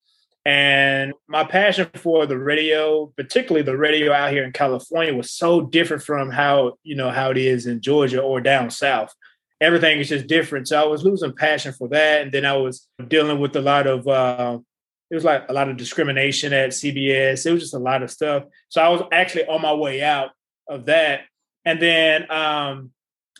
And 0.45 1.13
my 1.27 1.43
passion 1.43 1.89
for 1.95 2.25
the 2.25 2.37
radio, 2.37 3.07
particularly 3.17 3.63
the 3.63 3.77
radio 3.77 4.11
out 4.11 4.31
here 4.31 4.43
in 4.43 4.51
California, 4.51 5.13
was 5.13 5.31
so 5.31 5.61
different 5.61 6.03
from 6.03 6.29
how 6.29 6.73
you 6.83 6.95
know 6.95 7.09
how 7.09 7.31
it 7.31 7.37
is 7.37 7.65
in 7.65 7.81
Georgia 7.81 8.21
or 8.21 8.39
down 8.39 8.69
south. 8.69 9.13
Everything 9.63 9.99
is 9.99 10.09
just 10.09 10.27
different. 10.27 10.67
So 10.67 10.81
I 10.81 10.85
was 10.85 11.03
losing 11.03 11.33
passion 11.33 11.73
for 11.73 11.87
that, 11.89 12.21
and 12.21 12.31
then 12.31 12.45
I 12.45 12.55
was 12.57 12.87
dealing 13.07 13.39
with 13.39 13.55
a 13.55 13.61
lot 13.61 13.87
of 13.87 14.07
uh, 14.07 14.59
it 15.09 15.15
was 15.15 15.23
like 15.23 15.45
a 15.49 15.53
lot 15.53 15.69
of 15.69 15.77
discrimination 15.77 16.53
at 16.53 16.71
CBS. 16.71 17.45
It 17.45 17.51
was 17.51 17.61
just 17.61 17.73
a 17.73 17.79
lot 17.79 18.03
of 18.03 18.11
stuff. 18.11 18.43
So 18.69 18.81
I 18.81 18.89
was 18.89 19.01
actually 19.11 19.45
on 19.47 19.61
my 19.61 19.73
way 19.73 20.03
out 20.03 20.31
of 20.67 20.85
that, 20.85 21.21
and 21.65 21.81
then 21.81 22.29
um, 22.31 22.91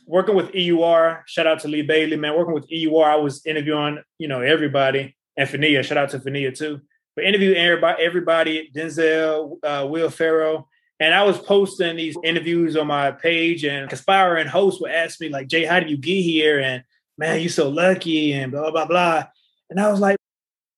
working 0.06 0.36
with 0.36 0.54
EUR. 0.56 1.24
Shout 1.28 1.48
out 1.48 1.60
to 1.62 1.68
Lee 1.68 1.82
Bailey, 1.82 2.18
man. 2.18 2.38
Working 2.38 2.54
with 2.54 2.72
EUR, 2.72 3.06
I 3.06 3.16
was 3.16 3.46
interviewing 3.46 4.02
you 4.18 4.28
know 4.28 4.42
everybody 4.42 5.16
and 5.38 5.50
Fania. 5.50 5.84
Shout 5.84 5.98
out 5.98 6.10
to 6.10 6.20
Fania 6.20 6.56
too 6.58 6.82
but 7.16 7.26
interviewing 7.26 7.58
everybody, 7.58 8.04
everybody 8.04 8.72
Denzel, 8.76 9.58
uh, 9.64 9.86
Will 9.88 10.10
Ferrell. 10.10 10.68
And 11.00 11.14
I 11.14 11.24
was 11.24 11.38
posting 11.40 11.96
these 11.96 12.16
interviews 12.24 12.76
on 12.76 12.88
my 12.88 13.12
page, 13.12 13.66
and 13.66 13.90
Conspire 13.90 14.46
hosts 14.48 14.80
would 14.82 14.92
ask 14.92 15.20
me, 15.20 15.30
like, 15.30 15.48
Jay, 15.48 15.66
how 15.66 15.80
did 15.80 15.90
you 15.90 15.98
get 15.98 16.22
here? 16.22 16.60
And 16.60 16.84
man, 17.18 17.42
you're 17.42 17.50
so 17.50 17.70
lucky, 17.70 18.34
and 18.34 18.52
blah, 18.52 18.72
blah, 18.72 18.86
blah. 18.86 19.26
And 19.70 19.80
I 19.80 19.92
was 19.92 20.00
like, 20.00 20.18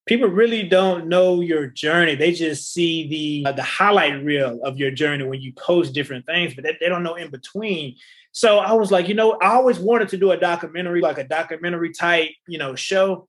people 0.06 0.28
really 0.28 0.64
don't 0.64 1.08
know 1.08 1.42
your 1.42 1.68
journey. 1.68 2.16
They 2.16 2.32
just 2.32 2.72
see 2.72 3.08
the 3.08 3.50
uh, 3.50 3.54
the 3.54 3.64
highlight 3.64 4.24
reel 4.24 4.62
of 4.64 4.78
your 4.78 4.92
journey 4.92 5.26
when 5.26 5.42
you 5.42 5.54
post 5.54 5.94
different 5.94 6.26
things, 6.26 6.54
but 6.54 6.64
they, 6.64 6.78
they 6.80 6.90
don't 6.90 7.04
know 7.04 7.16
in 7.16 7.30
between. 7.30 7.96
So 8.32 8.60
I 8.60 8.74
was 8.74 8.92
like, 8.92 9.08
you 9.08 9.16
know, 9.16 9.38
I 9.42 9.54
always 9.54 9.80
wanted 9.80 10.10
to 10.10 10.18
do 10.18 10.32
a 10.32 10.38
documentary, 10.38 11.02
like 11.02 11.18
a 11.18 11.24
documentary 11.24 11.94
type, 11.94 12.32
you 12.48 12.58
know, 12.58 12.76
show. 12.76 13.28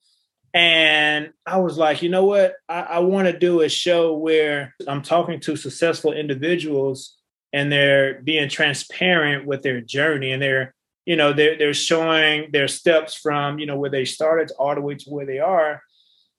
And 0.56 1.34
I 1.44 1.58
was 1.58 1.76
like, 1.76 2.00
you 2.00 2.08
know 2.08 2.24
what? 2.24 2.54
I, 2.66 2.80
I 2.80 2.98
want 3.00 3.28
to 3.28 3.38
do 3.38 3.60
a 3.60 3.68
show 3.68 4.16
where 4.16 4.74
I'm 4.88 5.02
talking 5.02 5.38
to 5.40 5.54
successful 5.54 6.14
individuals 6.14 7.14
and 7.52 7.70
they're 7.70 8.22
being 8.22 8.48
transparent 8.48 9.44
with 9.44 9.62
their 9.62 9.82
journey 9.82 10.32
and 10.32 10.40
they're, 10.40 10.74
you 11.04 11.14
know, 11.14 11.34
they're 11.34 11.58
they're 11.58 11.74
showing 11.74 12.52
their 12.52 12.68
steps 12.68 13.14
from, 13.14 13.58
you 13.58 13.66
know, 13.66 13.76
where 13.76 13.90
they 13.90 14.06
started 14.06 14.50
all 14.58 14.74
the 14.74 14.80
way 14.80 14.94
to 14.94 15.10
where 15.10 15.26
they 15.26 15.40
are. 15.40 15.82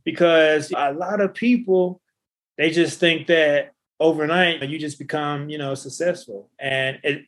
Because 0.04 0.74
a 0.76 0.94
lot 0.94 1.22
of 1.22 1.36
people, 1.36 2.02
they 2.58 2.72
just 2.72 3.00
think 3.00 3.28
that 3.28 3.74
overnight 4.00 4.68
you 4.68 4.80
just 4.80 4.98
become, 4.98 5.48
you 5.48 5.60
know, 5.60 5.76
successful. 5.76 6.50
And 6.58 6.98
it, 7.04 7.26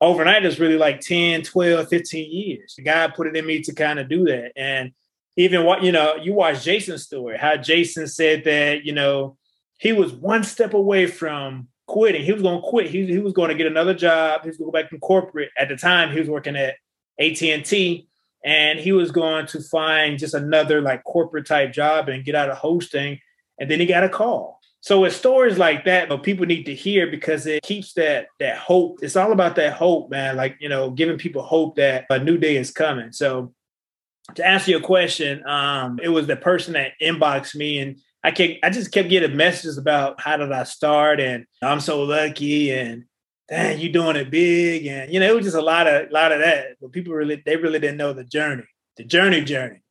overnight 0.00 0.44
is 0.44 0.58
really 0.58 0.76
like 0.76 1.02
10, 1.02 1.42
12, 1.42 1.88
15 1.88 2.32
years. 2.32 2.76
God 2.84 3.14
put 3.14 3.28
it 3.28 3.36
in 3.36 3.46
me 3.46 3.62
to 3.62 3.72
kind 3.72 4.00
of 4.00 4.08
do 4.08 4.24
that. 4.24 4.50
And 4.56 4.90
even 5.36 5.64
what 5.64 5.82
you 5.82 5.92
know, 5.92 6.16
you 6.16 6.34
watch 6.34 6.64
Jason's 6.64 7.04
story, 7.04 7.38
how 7.38 7.56
Jason 7.56 8.06
said 8.06 8.44
that 8.44 8.84
you 8.84 8.92
know 8.92 9.36
he 9.78 9.92
was 9.92 10.12
one 10.12 10.44
step 10.44 10.74
away 10.74 11.06
from 11.06 11.68
quitting. 11.86 12.24
He 12.24 12.32
was 12.32 12.42
going 12.42 12.62
to 12.62 12.68
quit. 12.68 12.90
He, 12.90 13.06
he 13.06 13.18
was 13.18 13.32
going 13.32 13.48
to 13.48 13.54
get 13.54 13.66
another 13.66 13.94
job. 13.94 14.42
He 14.42 14.48
was 14.48 14.56
going 14.56 14.70
to 14.70 14.72
go 14.72 14.82
back 14.82 14.92
in 14.92 15.00
corporate. 15.00 15.50
At 15.58 15.68
the 15.68 15.76
time, 15.76 16.12
he 16.12 16.20
was 16.20 16.28
working 16.28 16.56
at 16.56 16.76
AT 17.18 17.42
and 17.42 17.64
T, 17.64 18.08
and 18.44 18.78
he 18.78 18.92
was 18.92 19.10
going 19.10 19.46
to 19.48 19.60
find 19.60 20.18
just 20.18 20.34
another 20.34 20.80
like 20.80 21.04
corporate 21.04 21.46
type 21.46 21.72
job 21.72 22.08
and 22.08 22.24
get 22.24 22.34
out 22.34 22.50
of 22.50 22.58
hosting. 22.58 23.18
And 23.58 23.70
then 23.70 23.80
he 23.80 23.86
got 23.86 24.04
a 24.04 24.08
call. 24.08 24.60
So 24.80 25.04
it's 25.04 25.14
stories 25.14 25.58
like 25.58 25.84
that 25.84 26.08
but 26.08 26.24
people 26.24 26.44
need 26.44 26.64
to 26.64 26.74
hear 26.74 27.06
because 27.06 27.46
it 27.46 27.62
keeps 27.62 27.92
that 27.94 28.26
that 28.40 28.58
hope. 28.58 28.98
It's 29.00 29.14
all 29.14 29.30
about 29.30 29.54
that 29.56 29.74
hope, 29.74 30.10
man. 30.10 30.36
Like 30.36 30.56
you 30.58 30.68
know, 30.68 30.90
giving 30.90 31.18
people 31.18 31.42
hope 31.42 31.76
that 31.76 32.06
a 32.10 32.18
new 32.18 32.36
day 32.36 32.56
is 32.56 32.72
coming. 32.72 33.12
So 33.12 33.54
to 34.34 34.46
answer 34.46 34.70
your 34.70 34.80
question, 34.80 35.46
um, 35.46 35.98
it 36.02 36.08
was 36.08 36.26
the 36.26 36.36
person 36.36 36.74
that 36.74 36.92
inboxed 37.00 37.54
me 37.54 37.78
and 37.78 37.98
I 38.24 38.30
kept 38.30 38.64
I 38.64 38.70
just 38.70 38.92
kept 38.92 39.08
getting 39.08 39.36
messages 39.36 39.78
about 39.78 40.20
how 40.20 40.36
did 40.36 40.52
I 40.52 40.64
start 40.64 41.20
and 41.20 41.44
I'm 41.60 41.80
so 41.80 42.02
lucky 42.02 42.70
and 42.70 43.04
dang, 43.48 43.80
you 43.80 43.90
doing 43.90 44.16
it 44.16 44.30
big 44.30 44.86
and 44.86 45.12
you 45.12 45.18
know 45.18 45.28
it 45.28 45.34
was 45.34 45.44
just 45.44 45.56
a 45.56 45.62
lot 45.62 45.86
of 45.86 46.10
lot 46.10 46.32
of 46.32 46.40
that. 46.40 46.76
But 46.80 46.92
people 46.92 47.14
really 47.14 47.42
they 47.44 47.56
really 47.56 47.80
didn't 47.80 47.96
know 47.96 48.12
the 48.12 48.24
journey, 48.24 48.64
the 48.96 49.04
journey 49.04 49.42
journey. 49.42 49.82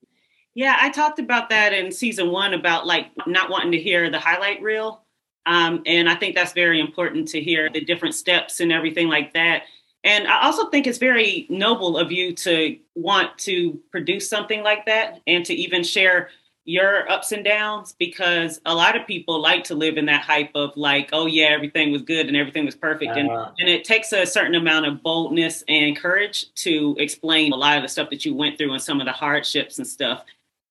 Yeah, 0.54 0.78
I 0.80 0.90
talked 0.90 1.20
about 1.20 1.50
that 1.50 1.74
in 1.74 1.92
season 1.92 2.32
one 2.32 2.54
about 2.54 2.86
like 2.86 3.08
not 3.26 3.50
wanting 3.50 3.72
to 3.74 3.80
hear 3.80 4.10
the 4.10 4.20
highlight 4.20 4.62
reel. 4.62 5.06
Um, 5.46 5.82
and 5.86 6.10
I 6.10 6.16
think 6.16 6.36
that's 6.36 6.54
very 6.54 6.80
important 6.80 7.28
to 7.30 7.42
hear 7.42 7.70
the 7.70 7.84
different 7.84 8.16
steps 8.16 8.60
and 8.60 8.72
everything 8.72 9.08
like 9.08 9.34
that. 9.34 9.64
And 10.04 10.28
I 10.28 10.44
also 10.46 10.70
think 10.70 10.88
it's 10.88 10.98
very 10.98 11.46
noble 11.50 11.98
of 11.98 12.12
you 12.12 12.34
to 12.38 12.78
want 12.96 13.38
to 13.40 13.80
produce 13.92 14.30
something 14.30 14.64
like 14.64 14.86
that 14.88 15.22
and 15.28 15.46
to 15.46 15.54
even 15.54 15.84
share 15.84 16.30
your 16.64 17.10
ups 17.10 17.32
and 17.32 17.44
downs 17.44 17.96
because 17.98 18.62
a 18.66 18.74
lot 18.74 18.96
of 18.96 19.08
people 19.08 19.42
like 19.42 19.64
to 19.64 19.76
live 19.76 19.98
in 19.98 20.06
that 20.06 20.22
hype 20.22 20.52
of 20.54 20.76
like, 20.78 21.10
oh 21.12 21.26
yeah, 21.26 21.46
everything 21.46 21.92
was 21.92 22.04
good 22.04 22.28
and 22.28 22.38
everything 22.38 22.66
was 22.66 22.76
perfect. 22.76 23.12
Uh-huh. 23.12 23.20
And 23.20 23.60
and 23.60 23.70
it 23.70 23.84
takes 23.84 24.12
a 24.14 24.26
certain 24.26 24.56
amount 24.56 24.86
of 24.86 25.02
boldness 25.02 25.64
and 25.68 25.98
courage 25.98 26.54
to 26.56 26.96
explain 27.00 27.52
a 27.52 27.56
lot 27.56 27.78
of 27.78 27.84
the 27.84 27.90
stuff 27.90 28.10
that 28.12 28.26
you 28.26 28.36
went 28.36 28.58
through 28.58 28.74
and 28.74 28.82
some 28.82 29.00
of 29.00 29.06
the 29.06 29.12
hardships 29.12 29.78
and 29.78 29.88
stuff. 29.88 30.24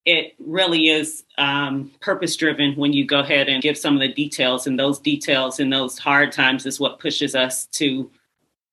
It 0.07 0.35
really 0.39 0.89
is 0.89 1.25
um, 1.37 1.91
purpose 2.01 2.35
driven 2.35 2.75
when 2.75 2.93
you 2.93 3.05
go 3.05 3.21
ahead 3.21 3.49
and 3.49 3.63
give 3.63 3.77
some 3.77 3.95
of 3.95 4.01
the 4.01 4.13
details, 4.13 4.67
and 4.67 4.79
those 4.79 4.99
details 4.99 5.61
and 5.61 5.73
those 5.73 5.99
hard 5.99 6.33
times 6.33 6.67
is 6.67 6.81
what 6.81 7.01
pushes 7.01 7.35
us 7.35 7.67
to 7.67 8.11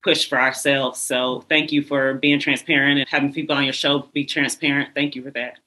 push 0.04 0.28
for 0.28 0.40
ourselves. 0.40 1.00
So 1.00 1.44
thank 1.50 1.72
you 1.72 1.82
for 1.82 2.16
being 2.16 2.40
transparent 2.40 3.00
and 3.00 3.10
having 3.10 3.34
people 3.34 3.56
on 3.56 3.64
your 3.64 3.74
show 3.74 4.08
be 4.14 4.26
transparent. 4.26 4.90
Thank 4.96 5.16
you 5.16 5.24
for 5.24 5.32
that. 5.32 5.60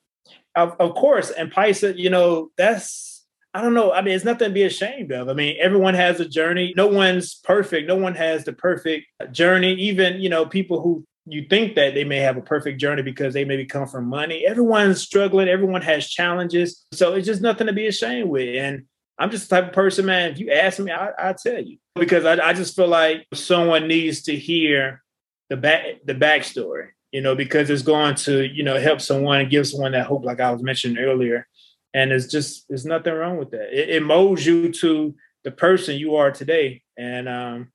Of, 0.54 0.76
of 0.80 0.94
course. 0.94 1.30
And 1.30 1.52
Pysa, 1.52 1.96
you 1.96 2.10
know, 2.10 2.50
that's, 2.56 3.24
I 3.52 3.60
don't 3.62 3.74
know. 3.74 3.92
I 3.92 4.02
mean, 4.02 4.14
it's 4.14 4.24
nothing 4.24 4.48
to 4.48 4.54
be 4.54 4.62
ashamed 4.62 5.12
of. 5.12 5.28
I 5.28 5.32
mean, 5.32 5.56
everyone 5.60 5.94
has 5.94 6.20
a 6.20 6.28
journey. 6.28 6.72
No 6.76 6.86
one's 6.86 7.34
perfect. 7.34 7.88
No 7.88 7.96
one 7.96 8.14
has 8.14 8.44
the 8.44 8.52
perfect 8.52 9.06
journey. 9.32 9.74
Even, 9.74 10.20
you 10.20 10.28
know, 10.28 10.46
people 10.46 10.80
who 10.80 11.04
you 11.26 11.46
think 11.48 11.74
that 11.74 11.94
they 11.94 12.04
may 12.04 12.18
have 12.18 12.36
a 12.36 12.42
perfect 12.42 12.80
journey 12.80 13.02
because 13.02 13.34
they 13.34 13.44
maybe 13.44 13.64
come 13.64 13.86
from 13.86 14.06
money. 14.06 14.46
Everyone's 14.46 15.02
struggling. 15.02 15.48
Everyone 15.48 15.82
has 15.82 16.08
challenges. 16.08 16.84
So 16.92 17.14
it's 17.14 17.26
just 17.26 17.42
nothing 17.42 17.66
to 17.66 17.72
be 17.72 17.86
ashamed 17.86 18.28
with. 18.28 18.56
And 18.56 18.84
I'm 19.20 19.30
just 19.30 19.50
the 19.50 19.56
type 19.56 19.68
of 19.68 19.74
person, 19.74 20.06
man. 20.06 20.32
If 20.32 20.38
you 20.38 20.50
ask 20.50 20.78
me, 20.78 20.90
I, 20.90 21.10
I 21.18 21.34
tell 21.34 21.62
you 21.62 21.76
because 21.94 22.24
I, 22.24 22.42
I 22.42 22.54
just 22.54 22.74
feel 22.74 22.88
like 22.88 23.26
someone 23.34 23.86
needs 23.86 24.22
to 24.22 24.34
hear 24.34 25.02
the 25.50 25.58
back 25.58 25.84
the 26.06 26.14
backstory, 26.14 26.88
you 27.12 27.20
know, 27.20 27.34
because 27.34 27.68
it's 27.68 27.82
going 27.82 28.14
to 28.14 28.44
you 28.44 28.62
know 28.62 28.80
help 28.80 29.02
someone 29.02 29.40
and 29.40 29.50
give 29.50 29.68
someone 29.68 29.92
that 29.92 30.06
hope, 30.06 30.24
like 30.24 30.40
I 30.40 30.50
was 30.50 30.62
mentioning 30.62 31.04
earlier. 31.04 31.46
And 31.92 32.12
it's 32.12 32.28
just 32.28 32.66
there's 32.68 32.86
nothing 32.86 33.12
wrong 33.12 33.36
with 33.36 33.50
that. 33.50 33.78
It, 33.78 33.90
it 33.90 34.02
molds 34.02 34.46
you 34.46 34.72
to 34.72 35.14
the 35.44 35.50
person 35.50 35.98
you 35.98 36.16
are 36.16 36.30
today, 36.30 36.82
and 36.96 37.28
um, 37.28 37.72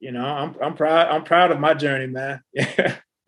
you 0.00 0.12
know, 0.12 0.24
I'm 0.24 0.56
I'm 0.62 0.74
proud 0.74 1.08
I'm 1.08 1.24
proud 1.24 1.50
of 1.50 1.60
my 1.60 1.74
journey, 1.74 2.06
man. 2.06 2.40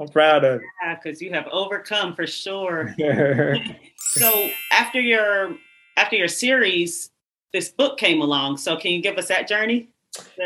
I'm 0.01 0.09
proud 0.09 0.45
of. 0.45 0.63
Yeah, 0.83 0.95
because 0.95 1.21
you 1.21 1.33
have 1.33 1.49
overcome 1.53 2.15
for 2.15 2.27
sure. 2.27 2.95
so 3.99 4.51
after 4.73 5.01
your 5.01 5.57
after 5.99 6.17
your 6.17 6.29
series, 6.29 7.11
this 7.53 7.71
book 7.71 7.99
came 7.99 8.21
along. 8.21 8.59
So 8.59 8.77
can 8.77 8.93
you 8.93 9.03
give 9.03 9.19
us 9.19 9.29
that 9.29 9.49
journey? 9.49 9.91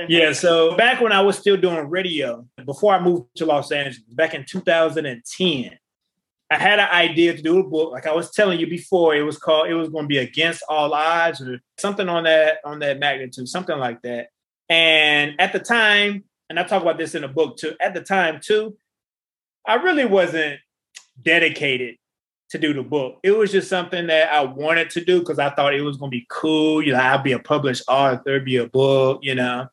Yeah, 0.08 0.32
so 0.32 0.76
back 0.76 1.00
when 1.00 1.12
I 1.12 1.20
was 1.20 1.38
still 1.38 1.56
doing 1.56 1.88
radio, 1.88 2.46
before 2.64 2.94
I 2.94 3.00
moved 3.00 3.26
to 3.36 3.46
Los 3.46 3.70
Angeles, 3.72 4.00
back 4.10 4.34
in 4.34 4.44
2010, 4.44 5.78
I 6.50 6.58
had 6.58 6.78
an 6.78 6.88
idea 6.90 7.34
to 7.34 7.42
do 7.42 7.60
a 7.60 7.62
book. 7.62 7.92
Like 7.92 8.06
I 8.06 8.14
was 8.14 8.30
telling 8.30 8.60
you 8.60 8.66
before, 8.66 9.14
it 9.14 9.22
was 9.22 9.38
called 9.38 9.68
it 9.68 9.74
was 9.74 9.88
going 9.88 10.04
to 10.04 10.08
be 10.08 10.18
against 10.18 10.62
all 10.68 10.92
odds 10.92 11.40
or 11.40 11.60
something 11.78 12.08
on 12.08 12.24
that 12.24 12.58
on 12.64 12.80
that 12.80 12.98
magnitude, 12.98 13.48
something 13.48 13.78
like 13.78 14.02
that. 14.02 14.28
And 14.68 15.40
at 15.40 15.52
the 15.52 15.58
time, 15.58 16.24
and 16.50 16.58
I 16.58 16.64
talk 16.64 16.82
about 16.82 16.98
this 16.98 17.14
in 17.14 17.22
the 17.22 17.28
book 17.28 17.56
too, 17.56 17.74
at 17.80 17.94
the 17.94 18.02
time 18.02 18.40
too, 18.42 18.76
I 19.66 19.76
really 19.76 20.04
wasn't 20.04 20.60
dedicated 21.22 21.96
to 22.52 22.58
do 22.58 22.74
the 22.74 22.82
book. 22.82 23.18
It 23.22 23.32
was 23.32 23.50
just 23.50 23.70
something 23.70 24.06
that 24.08 24.30
I 24.30 24.44
wanted 24.44 24.90
to 24.90 25.02
do 25.02 25.20
because 25.20 25.38
I 25.38 25.50
thought 25.50 25.74
it 25.74 25.80
was 25.80 25.96
going 25.96 26.10
to 26.10 26.16
be 26.16 26.26
cool. 26.28 26.82
You 26.82 26.92
know, 26.92 27.00
I'd 27.00 27.22
be 27.22 27.32
a 27.32 27.38
published 27.38 27.82
author, 27.88 28.40
be 28.40 28.58
a 28.58 28.68
book, 28.68 29.20
you 29.22 29.34
know. 29.34 29.68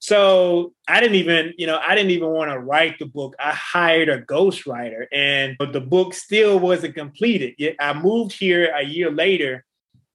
So 0.00 0.74
I 0.88 1.00
didn't 1.00 1.16
even, 1.16 1.54
you 1.56 1.68
know, 1.68 1.78
I 1.80 1.94
didn't 1.94 2.10
even 2.10 2.28
want 2.30 2.50
to 2.50 2.58
write 2.58 2.98
the 2.98 3.06
book. 3.06 3.36
I 3.38 3.52
hired 3.52 4.08
a 4.08 4.20
ghostwriter 4.20 5.06
and 5.12 5.56
but 5.56 5.72
the 5.72 5.80
book 5.80 6.14
still 6.14 6.58
wasn't 6.58 6.96
completed. 6.96 7.76
I 7.78 7.92
moved 7.92 8.32
here 8.32 8.74
a 8.74 8.82
year 8.82 9.10
later 9.10 9.64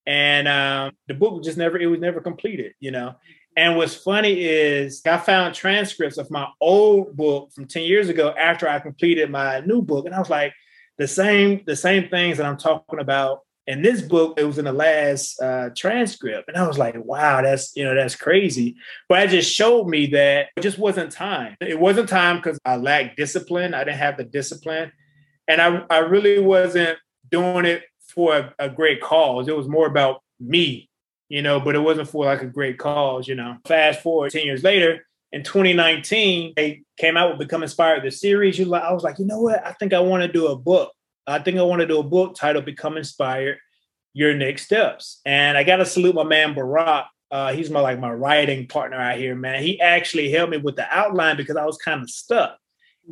and 0.05 0.49
um, 0.49 0.91
the 1.07 1.13
book 1.13 1.41
just 1.43 1.57
never, 1.57 1.77
it 1.77 1.87
was 1.87 2.01
never 2.01 2.19
completed, 2.19 2.73
you 2.81 2.91
know. 2.91 3.15
And 3.55 3.77
what's 3.77 3.95
funny 3.95 4.41
is 4.41 5.01
I 5.05 5.17
found 5.17 5.55
transcripts 5.55 6.17
of 6.17 6.29
my 6.29 6.47
old 6.59 7.15
book 7.15 7.51
from 7.53 7.67
10 7.67 7.83
years 7.83 8.09
ago 8.09 8.33
after 8.37 8.67
I 8.67 8.79
completed 8.79 9.29
my 9.29 9.61
new 9.61 9.81
book. 9.81 10.05
And 10.05 10.13
I 10.13 10.19
was 10.19 10.29
like, 10.29 10.53
the 10.97 11.07
same 11.07 11.61
the 11.65 11.75
same 11.75 12.09
things 12.09 12.37
that 12.37 12.45
I'm 12.45 12.57
talking 12.57 12.99
about 12.99 13.41
in 13.67 13.81
this 13.81 14.01
book, 14.01 14.39
it 14.39 14.43
was 14.43 14.57
in 14.57 14.65
the 14.65 14.73
last 14.73 15.39
uh, 15.41 15.69
transcript. 15.75 16.49
And 16.49 16.57
I 16.57 16.67
was 16.67 16.77
like, 16.77 16.95
wow, 16.97 17.41
that's, 17.41 17.75
you 17.75 17.83
know, 17.83 17.95
that's 17.95 18.15
crazy. 18.15 18.75
But 19.07 19.23
it 19.23 19.29
just 19.29 19.53
showed 19.53 19.87
me 19.87 20.07
that 20.07 20.47
it 20.57 20.61
just 20.61 20.79
wasn't 20.79 21.11
time. 21.11 21.55
It 21.61 21.79
wasn't 21.79 22.09
time 22.09 22.37
because 22.37 22.59
I 22.65 22.77
lacked 22.77 23.17
discipline. 23.17 23.73
I 23.73 23.83
didn't 23.83 23.99
have 23.99 24.17
the 24.17 24.23
discipline. 24.23 24.91
And 25.47 25.61
I, 25.61 25.85
I 25.89 25.99
really 25.99 26.39
wasn't 26.39 26.97
doing 27.29 27.65
it 27.65 27.83
for 28.01 28.35
a, 28.35 28.53
a 28.59 28.69
great 28.69 28.99
cause. 28.99 29.47
It 29.47 29.55
was 29.55 29.67
more 29.67 29.87
about 29.87 30.21
me, 30.39 30.89
you 31.29 31.41
know, 31.41 31.59
but 31.59 31.75
it 31.75 31.79
wasn't 31.79 32.09
for 32.09 32.25
like 32.25 32.41
a 32.41 32.47
great 32.47 32.77
cause, 32.77 33.27
you 33.27 33.35
know. 33.35 33.57
Fast 33.67 34.01
forward 34.01 34.31
10 34.31 34.45
years 34.45 34.63
later, 34.63 35.05
in 35.31 35.43
2019, 35.43 36.53
they 36.55 36.83
came 36.97 37.15
out 37.15 37.29
with 37.29 37.39
Become 37.39 37.63
Inspired, 37.63 38.03
the 38.03 38.11
series. 38.11 38.59
You 38.59 38.65
like, 38.65 38.83
I 38.83 38.91
was 38.91 39.03
like, 39.03 39.17
you 39.17 39.25
know 39.25 39.41
what? 39.41 39.65
I 39.65 39.71
think 39.73 39.93
I 39.93 39.99
want 39.99 40.23
to 40.23 40.31
do 40.31 40.47
a 40.47 40.55
book. 40.55 40.91
I 41.25 41.39
think 41.39 41.57
I 41.57 41.63
want 41.63 41.81
to 41.81 41.87
do 41.87 41.99
a 41.99 42.03
book 42.03 42.35
titled 42.35 42.65
Become 42.65 42.97
Inspired, 42.97 43.57
Your 44.13 44.33
Next 44.33 44.63
Steps. 44.63 45.21
And 45.25 45.57
I 45.57 45.63
got 45.63 45.77
to 45.77 45.85
salute 45.85 46.15
my 46.15 46.23
man, 46.23 46.53
Barack. 46.53 47.05
Uh, 47.29 47.53
he's 47.53 47.69
my 47.69 47.79
like 47.79 47.97
my 47.97 48.11
writing 48.11 48.67
partner 48.67 48.97
out 48.97 49.17
here, 49.17 49.35
man. 49.35 49.63
He 49.63 49.79
actually 49.79 50.29
helped 50.31 50.51
me 50.51 50.57
with 50.57 50.75
the 50.75 50.85
outline 50.93 51.37
because 51.37 51.55
I 51.55 51.65
was 51.65 51.77
kind 51.77 52.01
of 52.01 52.09
stuck 52.09 52.57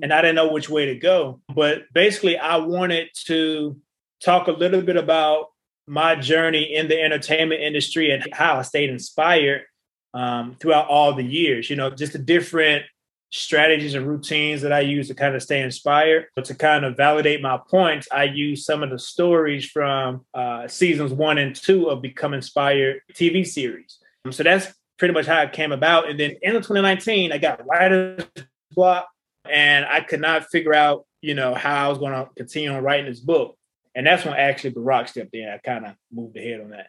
and 0.01 0.11
I 0.11 0.21
didn't 0.21 0.35
know 0.35 0.51
which 0.51 0.69
way 0.69 0.87
to 0.87 0.95
go. 0.95 1.39
But 1.53 1.83
basically, 1.93 2.37
I 2.37 2.57
wanted 2.57 3.07
to 3.27 3.77
talk 4.21 4.47
a 4.47 4.51
little 4.51 4.81
bit 4.81 4.97
about 4.97 5.47
my 5.87 6.15
journey 6.15 6.75
in 6.75 6.89
the 6.89 7.01
entertainment 7.01 7.61
industry 7.61 8.11
and 8.11 8.27
how 8.33 8.57
I 8.57 8.63
stayed 8.63 8.89
inspired 8.89 9.63
um, 10.13 10.55
throughout 10.59 10.87
all 10.87 11.13
the 11.13 11.23
years. 11.23 11.69
You 11.69 11.75
know, 11.75 11.89
just 11.89 12.13
the 12.13 12.19
different 12.19 12.85
strategies 13.31 13.93
and 13.93 14.07
routines 14.07 14.61
that 14.61 14.73
I 14.73 14.79
use 14.79 15.07
to 15.07 15.13
kind 15.13 15.35
of 15.35 15.43
stay 15.43 15.61
inspired. 15.61 16.27
But 16.35 16.45
to 16.45 16.55
kind 16.55 16.85
of 16.85 16.97
validate 16.97 17.41
my 17.41 17.59
points, 17.69 18.07
I 18.11 18.23
use 18.23 18.65
some 18.65 18.83
of 18.83 18.89
the 18.89 18.99
stories 18.99 19.69
from 19.69 20.25
uh, 20.33 20.67
seasons 20.67 21.13
one 21.13 21.37
and 21.37 21.55
two 21.55 21.89
of 21.89 22.01
Become 22.01 22.33
Inspired 22.33 23.01
TV 23.13 23.45
series. 23.45 23.99
Um, 24.25 24.31
so 24.31 24.43
that's 24.43 24.73
pretty 24.97 25.13
much 25.13 25.25
how 25.25 25.41
it 25.41 25.53
came 25.53 25.71
about. 25.71 26.09
And 26.09 26.19
then 26.19 26.35
in 26.41 26.53
2019, 26.53 27.31
I 27.31 27.37
got 27.37 27.65
writer's 27.65 28.25
block 28.71 29.07
and 29.49 29.85
I 29.85 30.01
could 30.01 30.21
not 30.21 30.49
figure 30.49 30.73
out, 30.73 31.05
you 31.21 31.35
know, 31.35 31.53
how 31.53 31.85
I 31.85 31.89
was 31.89 31.97
going 31.97 32.13
to 32.13 32.29
continue 32.35 32.71
on 32.71 32.83
writing 32.83 33.05
this 33.05 33.19
book. 33.19 33.55
And 33.95 34.05
that's 34.05 34.25
when 34.25 34.35
actually 34.35 34.71
Barack 34.71 35.09
stepped 35.09 35.33
in. 35.33 35.49
I 35.49 35.57
kind 35.57 35.85
of 35.85 35.95
moved 36.11 36.37
ahead 36.37 36.61
on 36.61 36.69
that. 36.71 36.87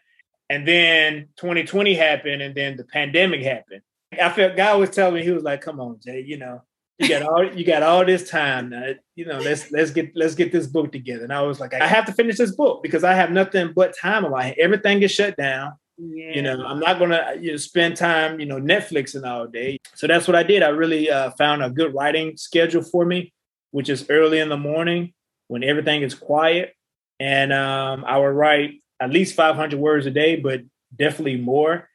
And 0.50 0.66
then 0.66 1.28
2020 1.36 1.94
happened, 1.94 2.42
and 2.42 2.54
then 2.56 2.76
the 2.76 2.82
pandemic 2.82 3.42
happened. 3.42 3.82
I 4.20 4.28
felt 4.30 4.56
God 4.56 4.80
was 4.80 4.90
telling 4.90 5.14
me, 5.14 5.22
He 5.22 5.30
was 5.30 5.44
like, 5.44 5.60
"Come 5.60 5.80
on, 5.80 6.00
Jay, 6.04 6.24
you 6.26 6.38
know, 6.38 6.62
you 6.98 7.08
got 7.08 7.22
all 7.22 7.54
you 7.54 7.64
got 7.64 7.84
all 7.84 8.04
this 8.04 8.28
time. 8.28 8.70
Now, 8.70 8.94
you 9.14 9.26
know, 9.26 9.38
let's 9.38 9.70
let's 9.70 9.92
get 9.92 10.10
let's 10.16 10.34
get 10.34 10.50
this 10.50 10.66
book 10.66 10.90
together." 10.90 11.22
And 11.22 11.32
I 11.32 11.42
was 11.42 11.60
like, 11.60 11.72
I 11.72 11.86
have 11.86 12.04
to 12.06 12.12
finish 12.12 12.36
this 12.36 12.50
book 12.50 12.82
because 12.82 13.04
I 13.04 13.14
have 13.14 13.30
nothing 13.30 13.72
but 13.76 13.96
time 13.96 14.24
on 14.24 14.32
my 14.32 14.42
hand. 14.42 14.56
Everything 14.58 15.00
is 15.02 15.12
shut 15.12 15.36
down. 15.36 15.74
Yeah. 15.96 16.32
You 16.34 16.42
know, 16.42 16.64
I'm 16.66 16.80
not 16.80 16.98
gonna 16.98 17.36
you 17.40 17.52
know 17.52 17.56
spend 17.56 17.96
time, 17.96 18.40
you 18.40 18.46
know, 18.46 18.60
Netflixing 18.60 19.24
all 19.24 19.46
day. 19.46 19.78
So 19.94 20.08
that's 20.08 20.26
what 20.26 20.34
I 20.34 20.42
did. 20.42 20.64
I 20.64 20.70
really 20.70 21.08
uh, 21.08 21.30
found 21.38 21.62
a 21.62 21.70
good 21.70 21.94
writing 21.94 22.36
schedule 22.36 22.82
for 22.82 23.04
me, 23.04 23.32
which 23.70 23.88
is 23.88 24.04
early 24.10 24.40
in 24.40 24.48
the 24.48 24.56
morning 24.56 25.12
when 25.46 25.62
everything 25.62 26.02
is 26.02 26.14
quiet, 26.16 26.74
and 27.20 27.52
um, 27.52 28.04
I 28.04 28.18
would 28.18 28.34
write 28.34 28.79
at 29.00 29.10
least 29.10 29.34
500 29.34 29.78
words 29.78 30.06
a 30.06 30.10
day, 30.10 30.36
but 30.36 30.62
definitely 30.94 31.36
more. 31.36 31.88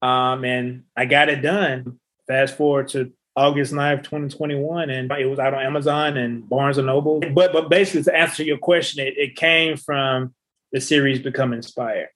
Um, 0.00 0.44
and 0.44 0.84
I 0.96 1.04
got 1.06 1.28
it 1.28 1.42
done. 1.42 1.98
Fast 2.26 2.56
forward 2.56 2.88
to 2.88 3.12
August 3.34 3.72
9th, 3.72 4.04
2021, 4.04 4.90
and 4.90 5.10
it 5.12 5.26
was 5.26 5.38
out 5.38 5.54
on 5.54 5.62
Amazon 5.62 6.16
and 6.16 6.48
Barnes 6.48 6.78
and 6.78 6.86
Noble. 6.86 7.20
But 7.20 7.52
but 7.52 7.68
basically, 7.68 8.04
to 8.04 8.16
answer 8.16 8.42
your 8.42 8.58
question, 8.58 9.04
it, 9.06 9.14
it 9.16 9.36
came 9.36 9.76
from 9.76 10.34
the 10.70 10.80
series 10.80 11.18
Become 11.18 11.52
Inspired. 11.52 12.08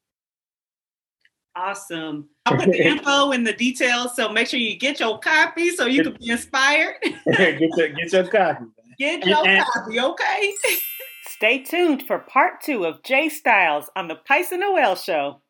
Awesome. 1.56 2.28
I'll 2.44 2.56
put 2.56 2.70
the 2.70 2.86
info 2.86 3.32
and 3.32 3.46
the 3.46 3.54
details, 3.54 4.14
so 4.14 4.28
make 4.28 4.46
sure 4.46 4.60
you 4.60 4.76
get 4.76 5.00
your 5.00 5.18
copy 5.18 5.70
so 5.70 5.86
you 5.86 6.02
can 6.02 6.16
be 6.20 6.30
inspired. 6.30 6.96
get, 7.02 7.60
your, 7.60 7.88
get 7.88 8.12
your 8.12 8.28
copy. 8.28 8.64
Get 8.98 9.26
your 9.26 9.46
and, 9.46 9.64
copy, 9.64 10.00
okay? 10.00 10.54
Stay 11.36 11.58
tuned 11.58 12.02
for 12.02 12.18
part 12.18 12.62
two 12.62 12.86
of 12.86 13.02
Jay 13.02 13.28
Styles 13.28 13.90
on 13.94 14.08
the 14.08 14.16
Pysa 14.16 14.54
Noël 14.54 14.96
Show. 14.96 15.42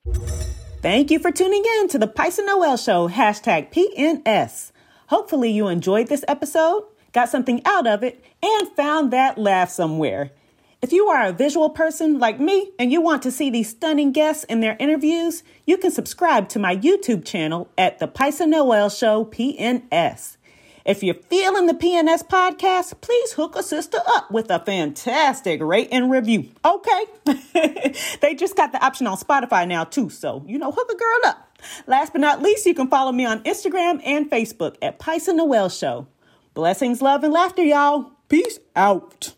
Thank 0.82 1.12
you 1.12 1.20
for 1.20 1.30
tuning 1.30 1.62
in 1.78 1.86
to 1.90 1.96
the 1.96 2.08
Pysa 2.08 2.40
Noël 2.40 2.76
Show, 2.84 3.08
hashtag 3.08 3.72
PNS. 3.72 4.72
Hopefully, 5.06 5.52
you 5.52 5.68
enjoyed 5.68 6.08
this 6.08 6.24
episode, 6.26 6.82
got 7.12 7.28
something 7.28 7.62
out 7.64 7.86
of 7.86 8.02
it, 8.02 8.24
and 8.42 8.68
found 8.70 9.12
that 9.12 9.38
laugh 9.38 9.70
somewhere. 9.70 10.32
If 10.82 10.92
you 10.92 11.06
are 11.06 11.24
a 11.24 11.32
visual 11.32 11.70
person 11.70 12.18
like 12.18 12.40
me 12.40 12.72
and 12.80 12.90
you 12.90 13.00
want 13.00 13.22
to 13.22 13.30
see 13.30 13.48
these 13.48 13.70
stunning 13.70 14.10
guests 14.10 14.42
in 14.42 14.58
their 14.58 14.76
interviews, 14.80 15.44
you 15.66 15.78
can 15.78 15.92
subscribe 15.92 16.48
to 16.48 16.58
my 16.58 16.74
YouTube 16.74 17.24
channel 17.24 17.70
at 17.78 18.00
the 18.00 18.08
Pysa 18.08 18.52
Noël 18.52 18.90
Show 18.90 19.24
PNS. 19.26 20.36
If 20.86 21.02
you're 21.02 21.14
feeling 21.14 21.66
the 21.66 21.74
PNS 21.74 22.28
podcast, 22.28 23.00
please 23.00 23.32
hook 23.32 23.56
a 23.56 23.62
sister 23.64 23.98
up 24.06 24.30
with 24.30 24.48
a 24.52 24.60
fantastic 24.60 25.60
rate 25.60 25.88
and 25.90 26.12
review. 26.12 26.48
Okay. 26.64 27.04
they 28.20 28.36
just 28.36 28.54
got 28.54 28.70
the 28.70 28.82
option 28.84 29.08
on 29.08 29.16
Spotify 29.16 29.66
now, 29.66 29.82
too. 29.82 30.10
So, 30.10 30.44
you 30.46 30.58
know, 30.58 30.70
hook 30.70 30.88
a 30.88 30.96
girl 30.96 31.30
up. 31.32 31.58
Last 31.88 32.12
but 32.12 32.20
not 32.20 32.40
least, 32.40 32.66
you 32.66 32.74
can 32.74 32.86
follow 32.86 33.10
me 33.10 33.26
on 33.26 33.42
Instagram 33.42 34.00
and 34.04 34.30
Facebook 34.30 34.76
at 34.80 35.00
Pysa 35.00 35.36
Noël 35.36 35.76
Show. 35.76 36.06
Blessings, 36.54 37.02
love, 37.02 37.24
and 37.24 37.32
laughter, 37.32 37.64
y'all. 37.64 38.12
Peace 38.28 38.60
out. 38.76 39.34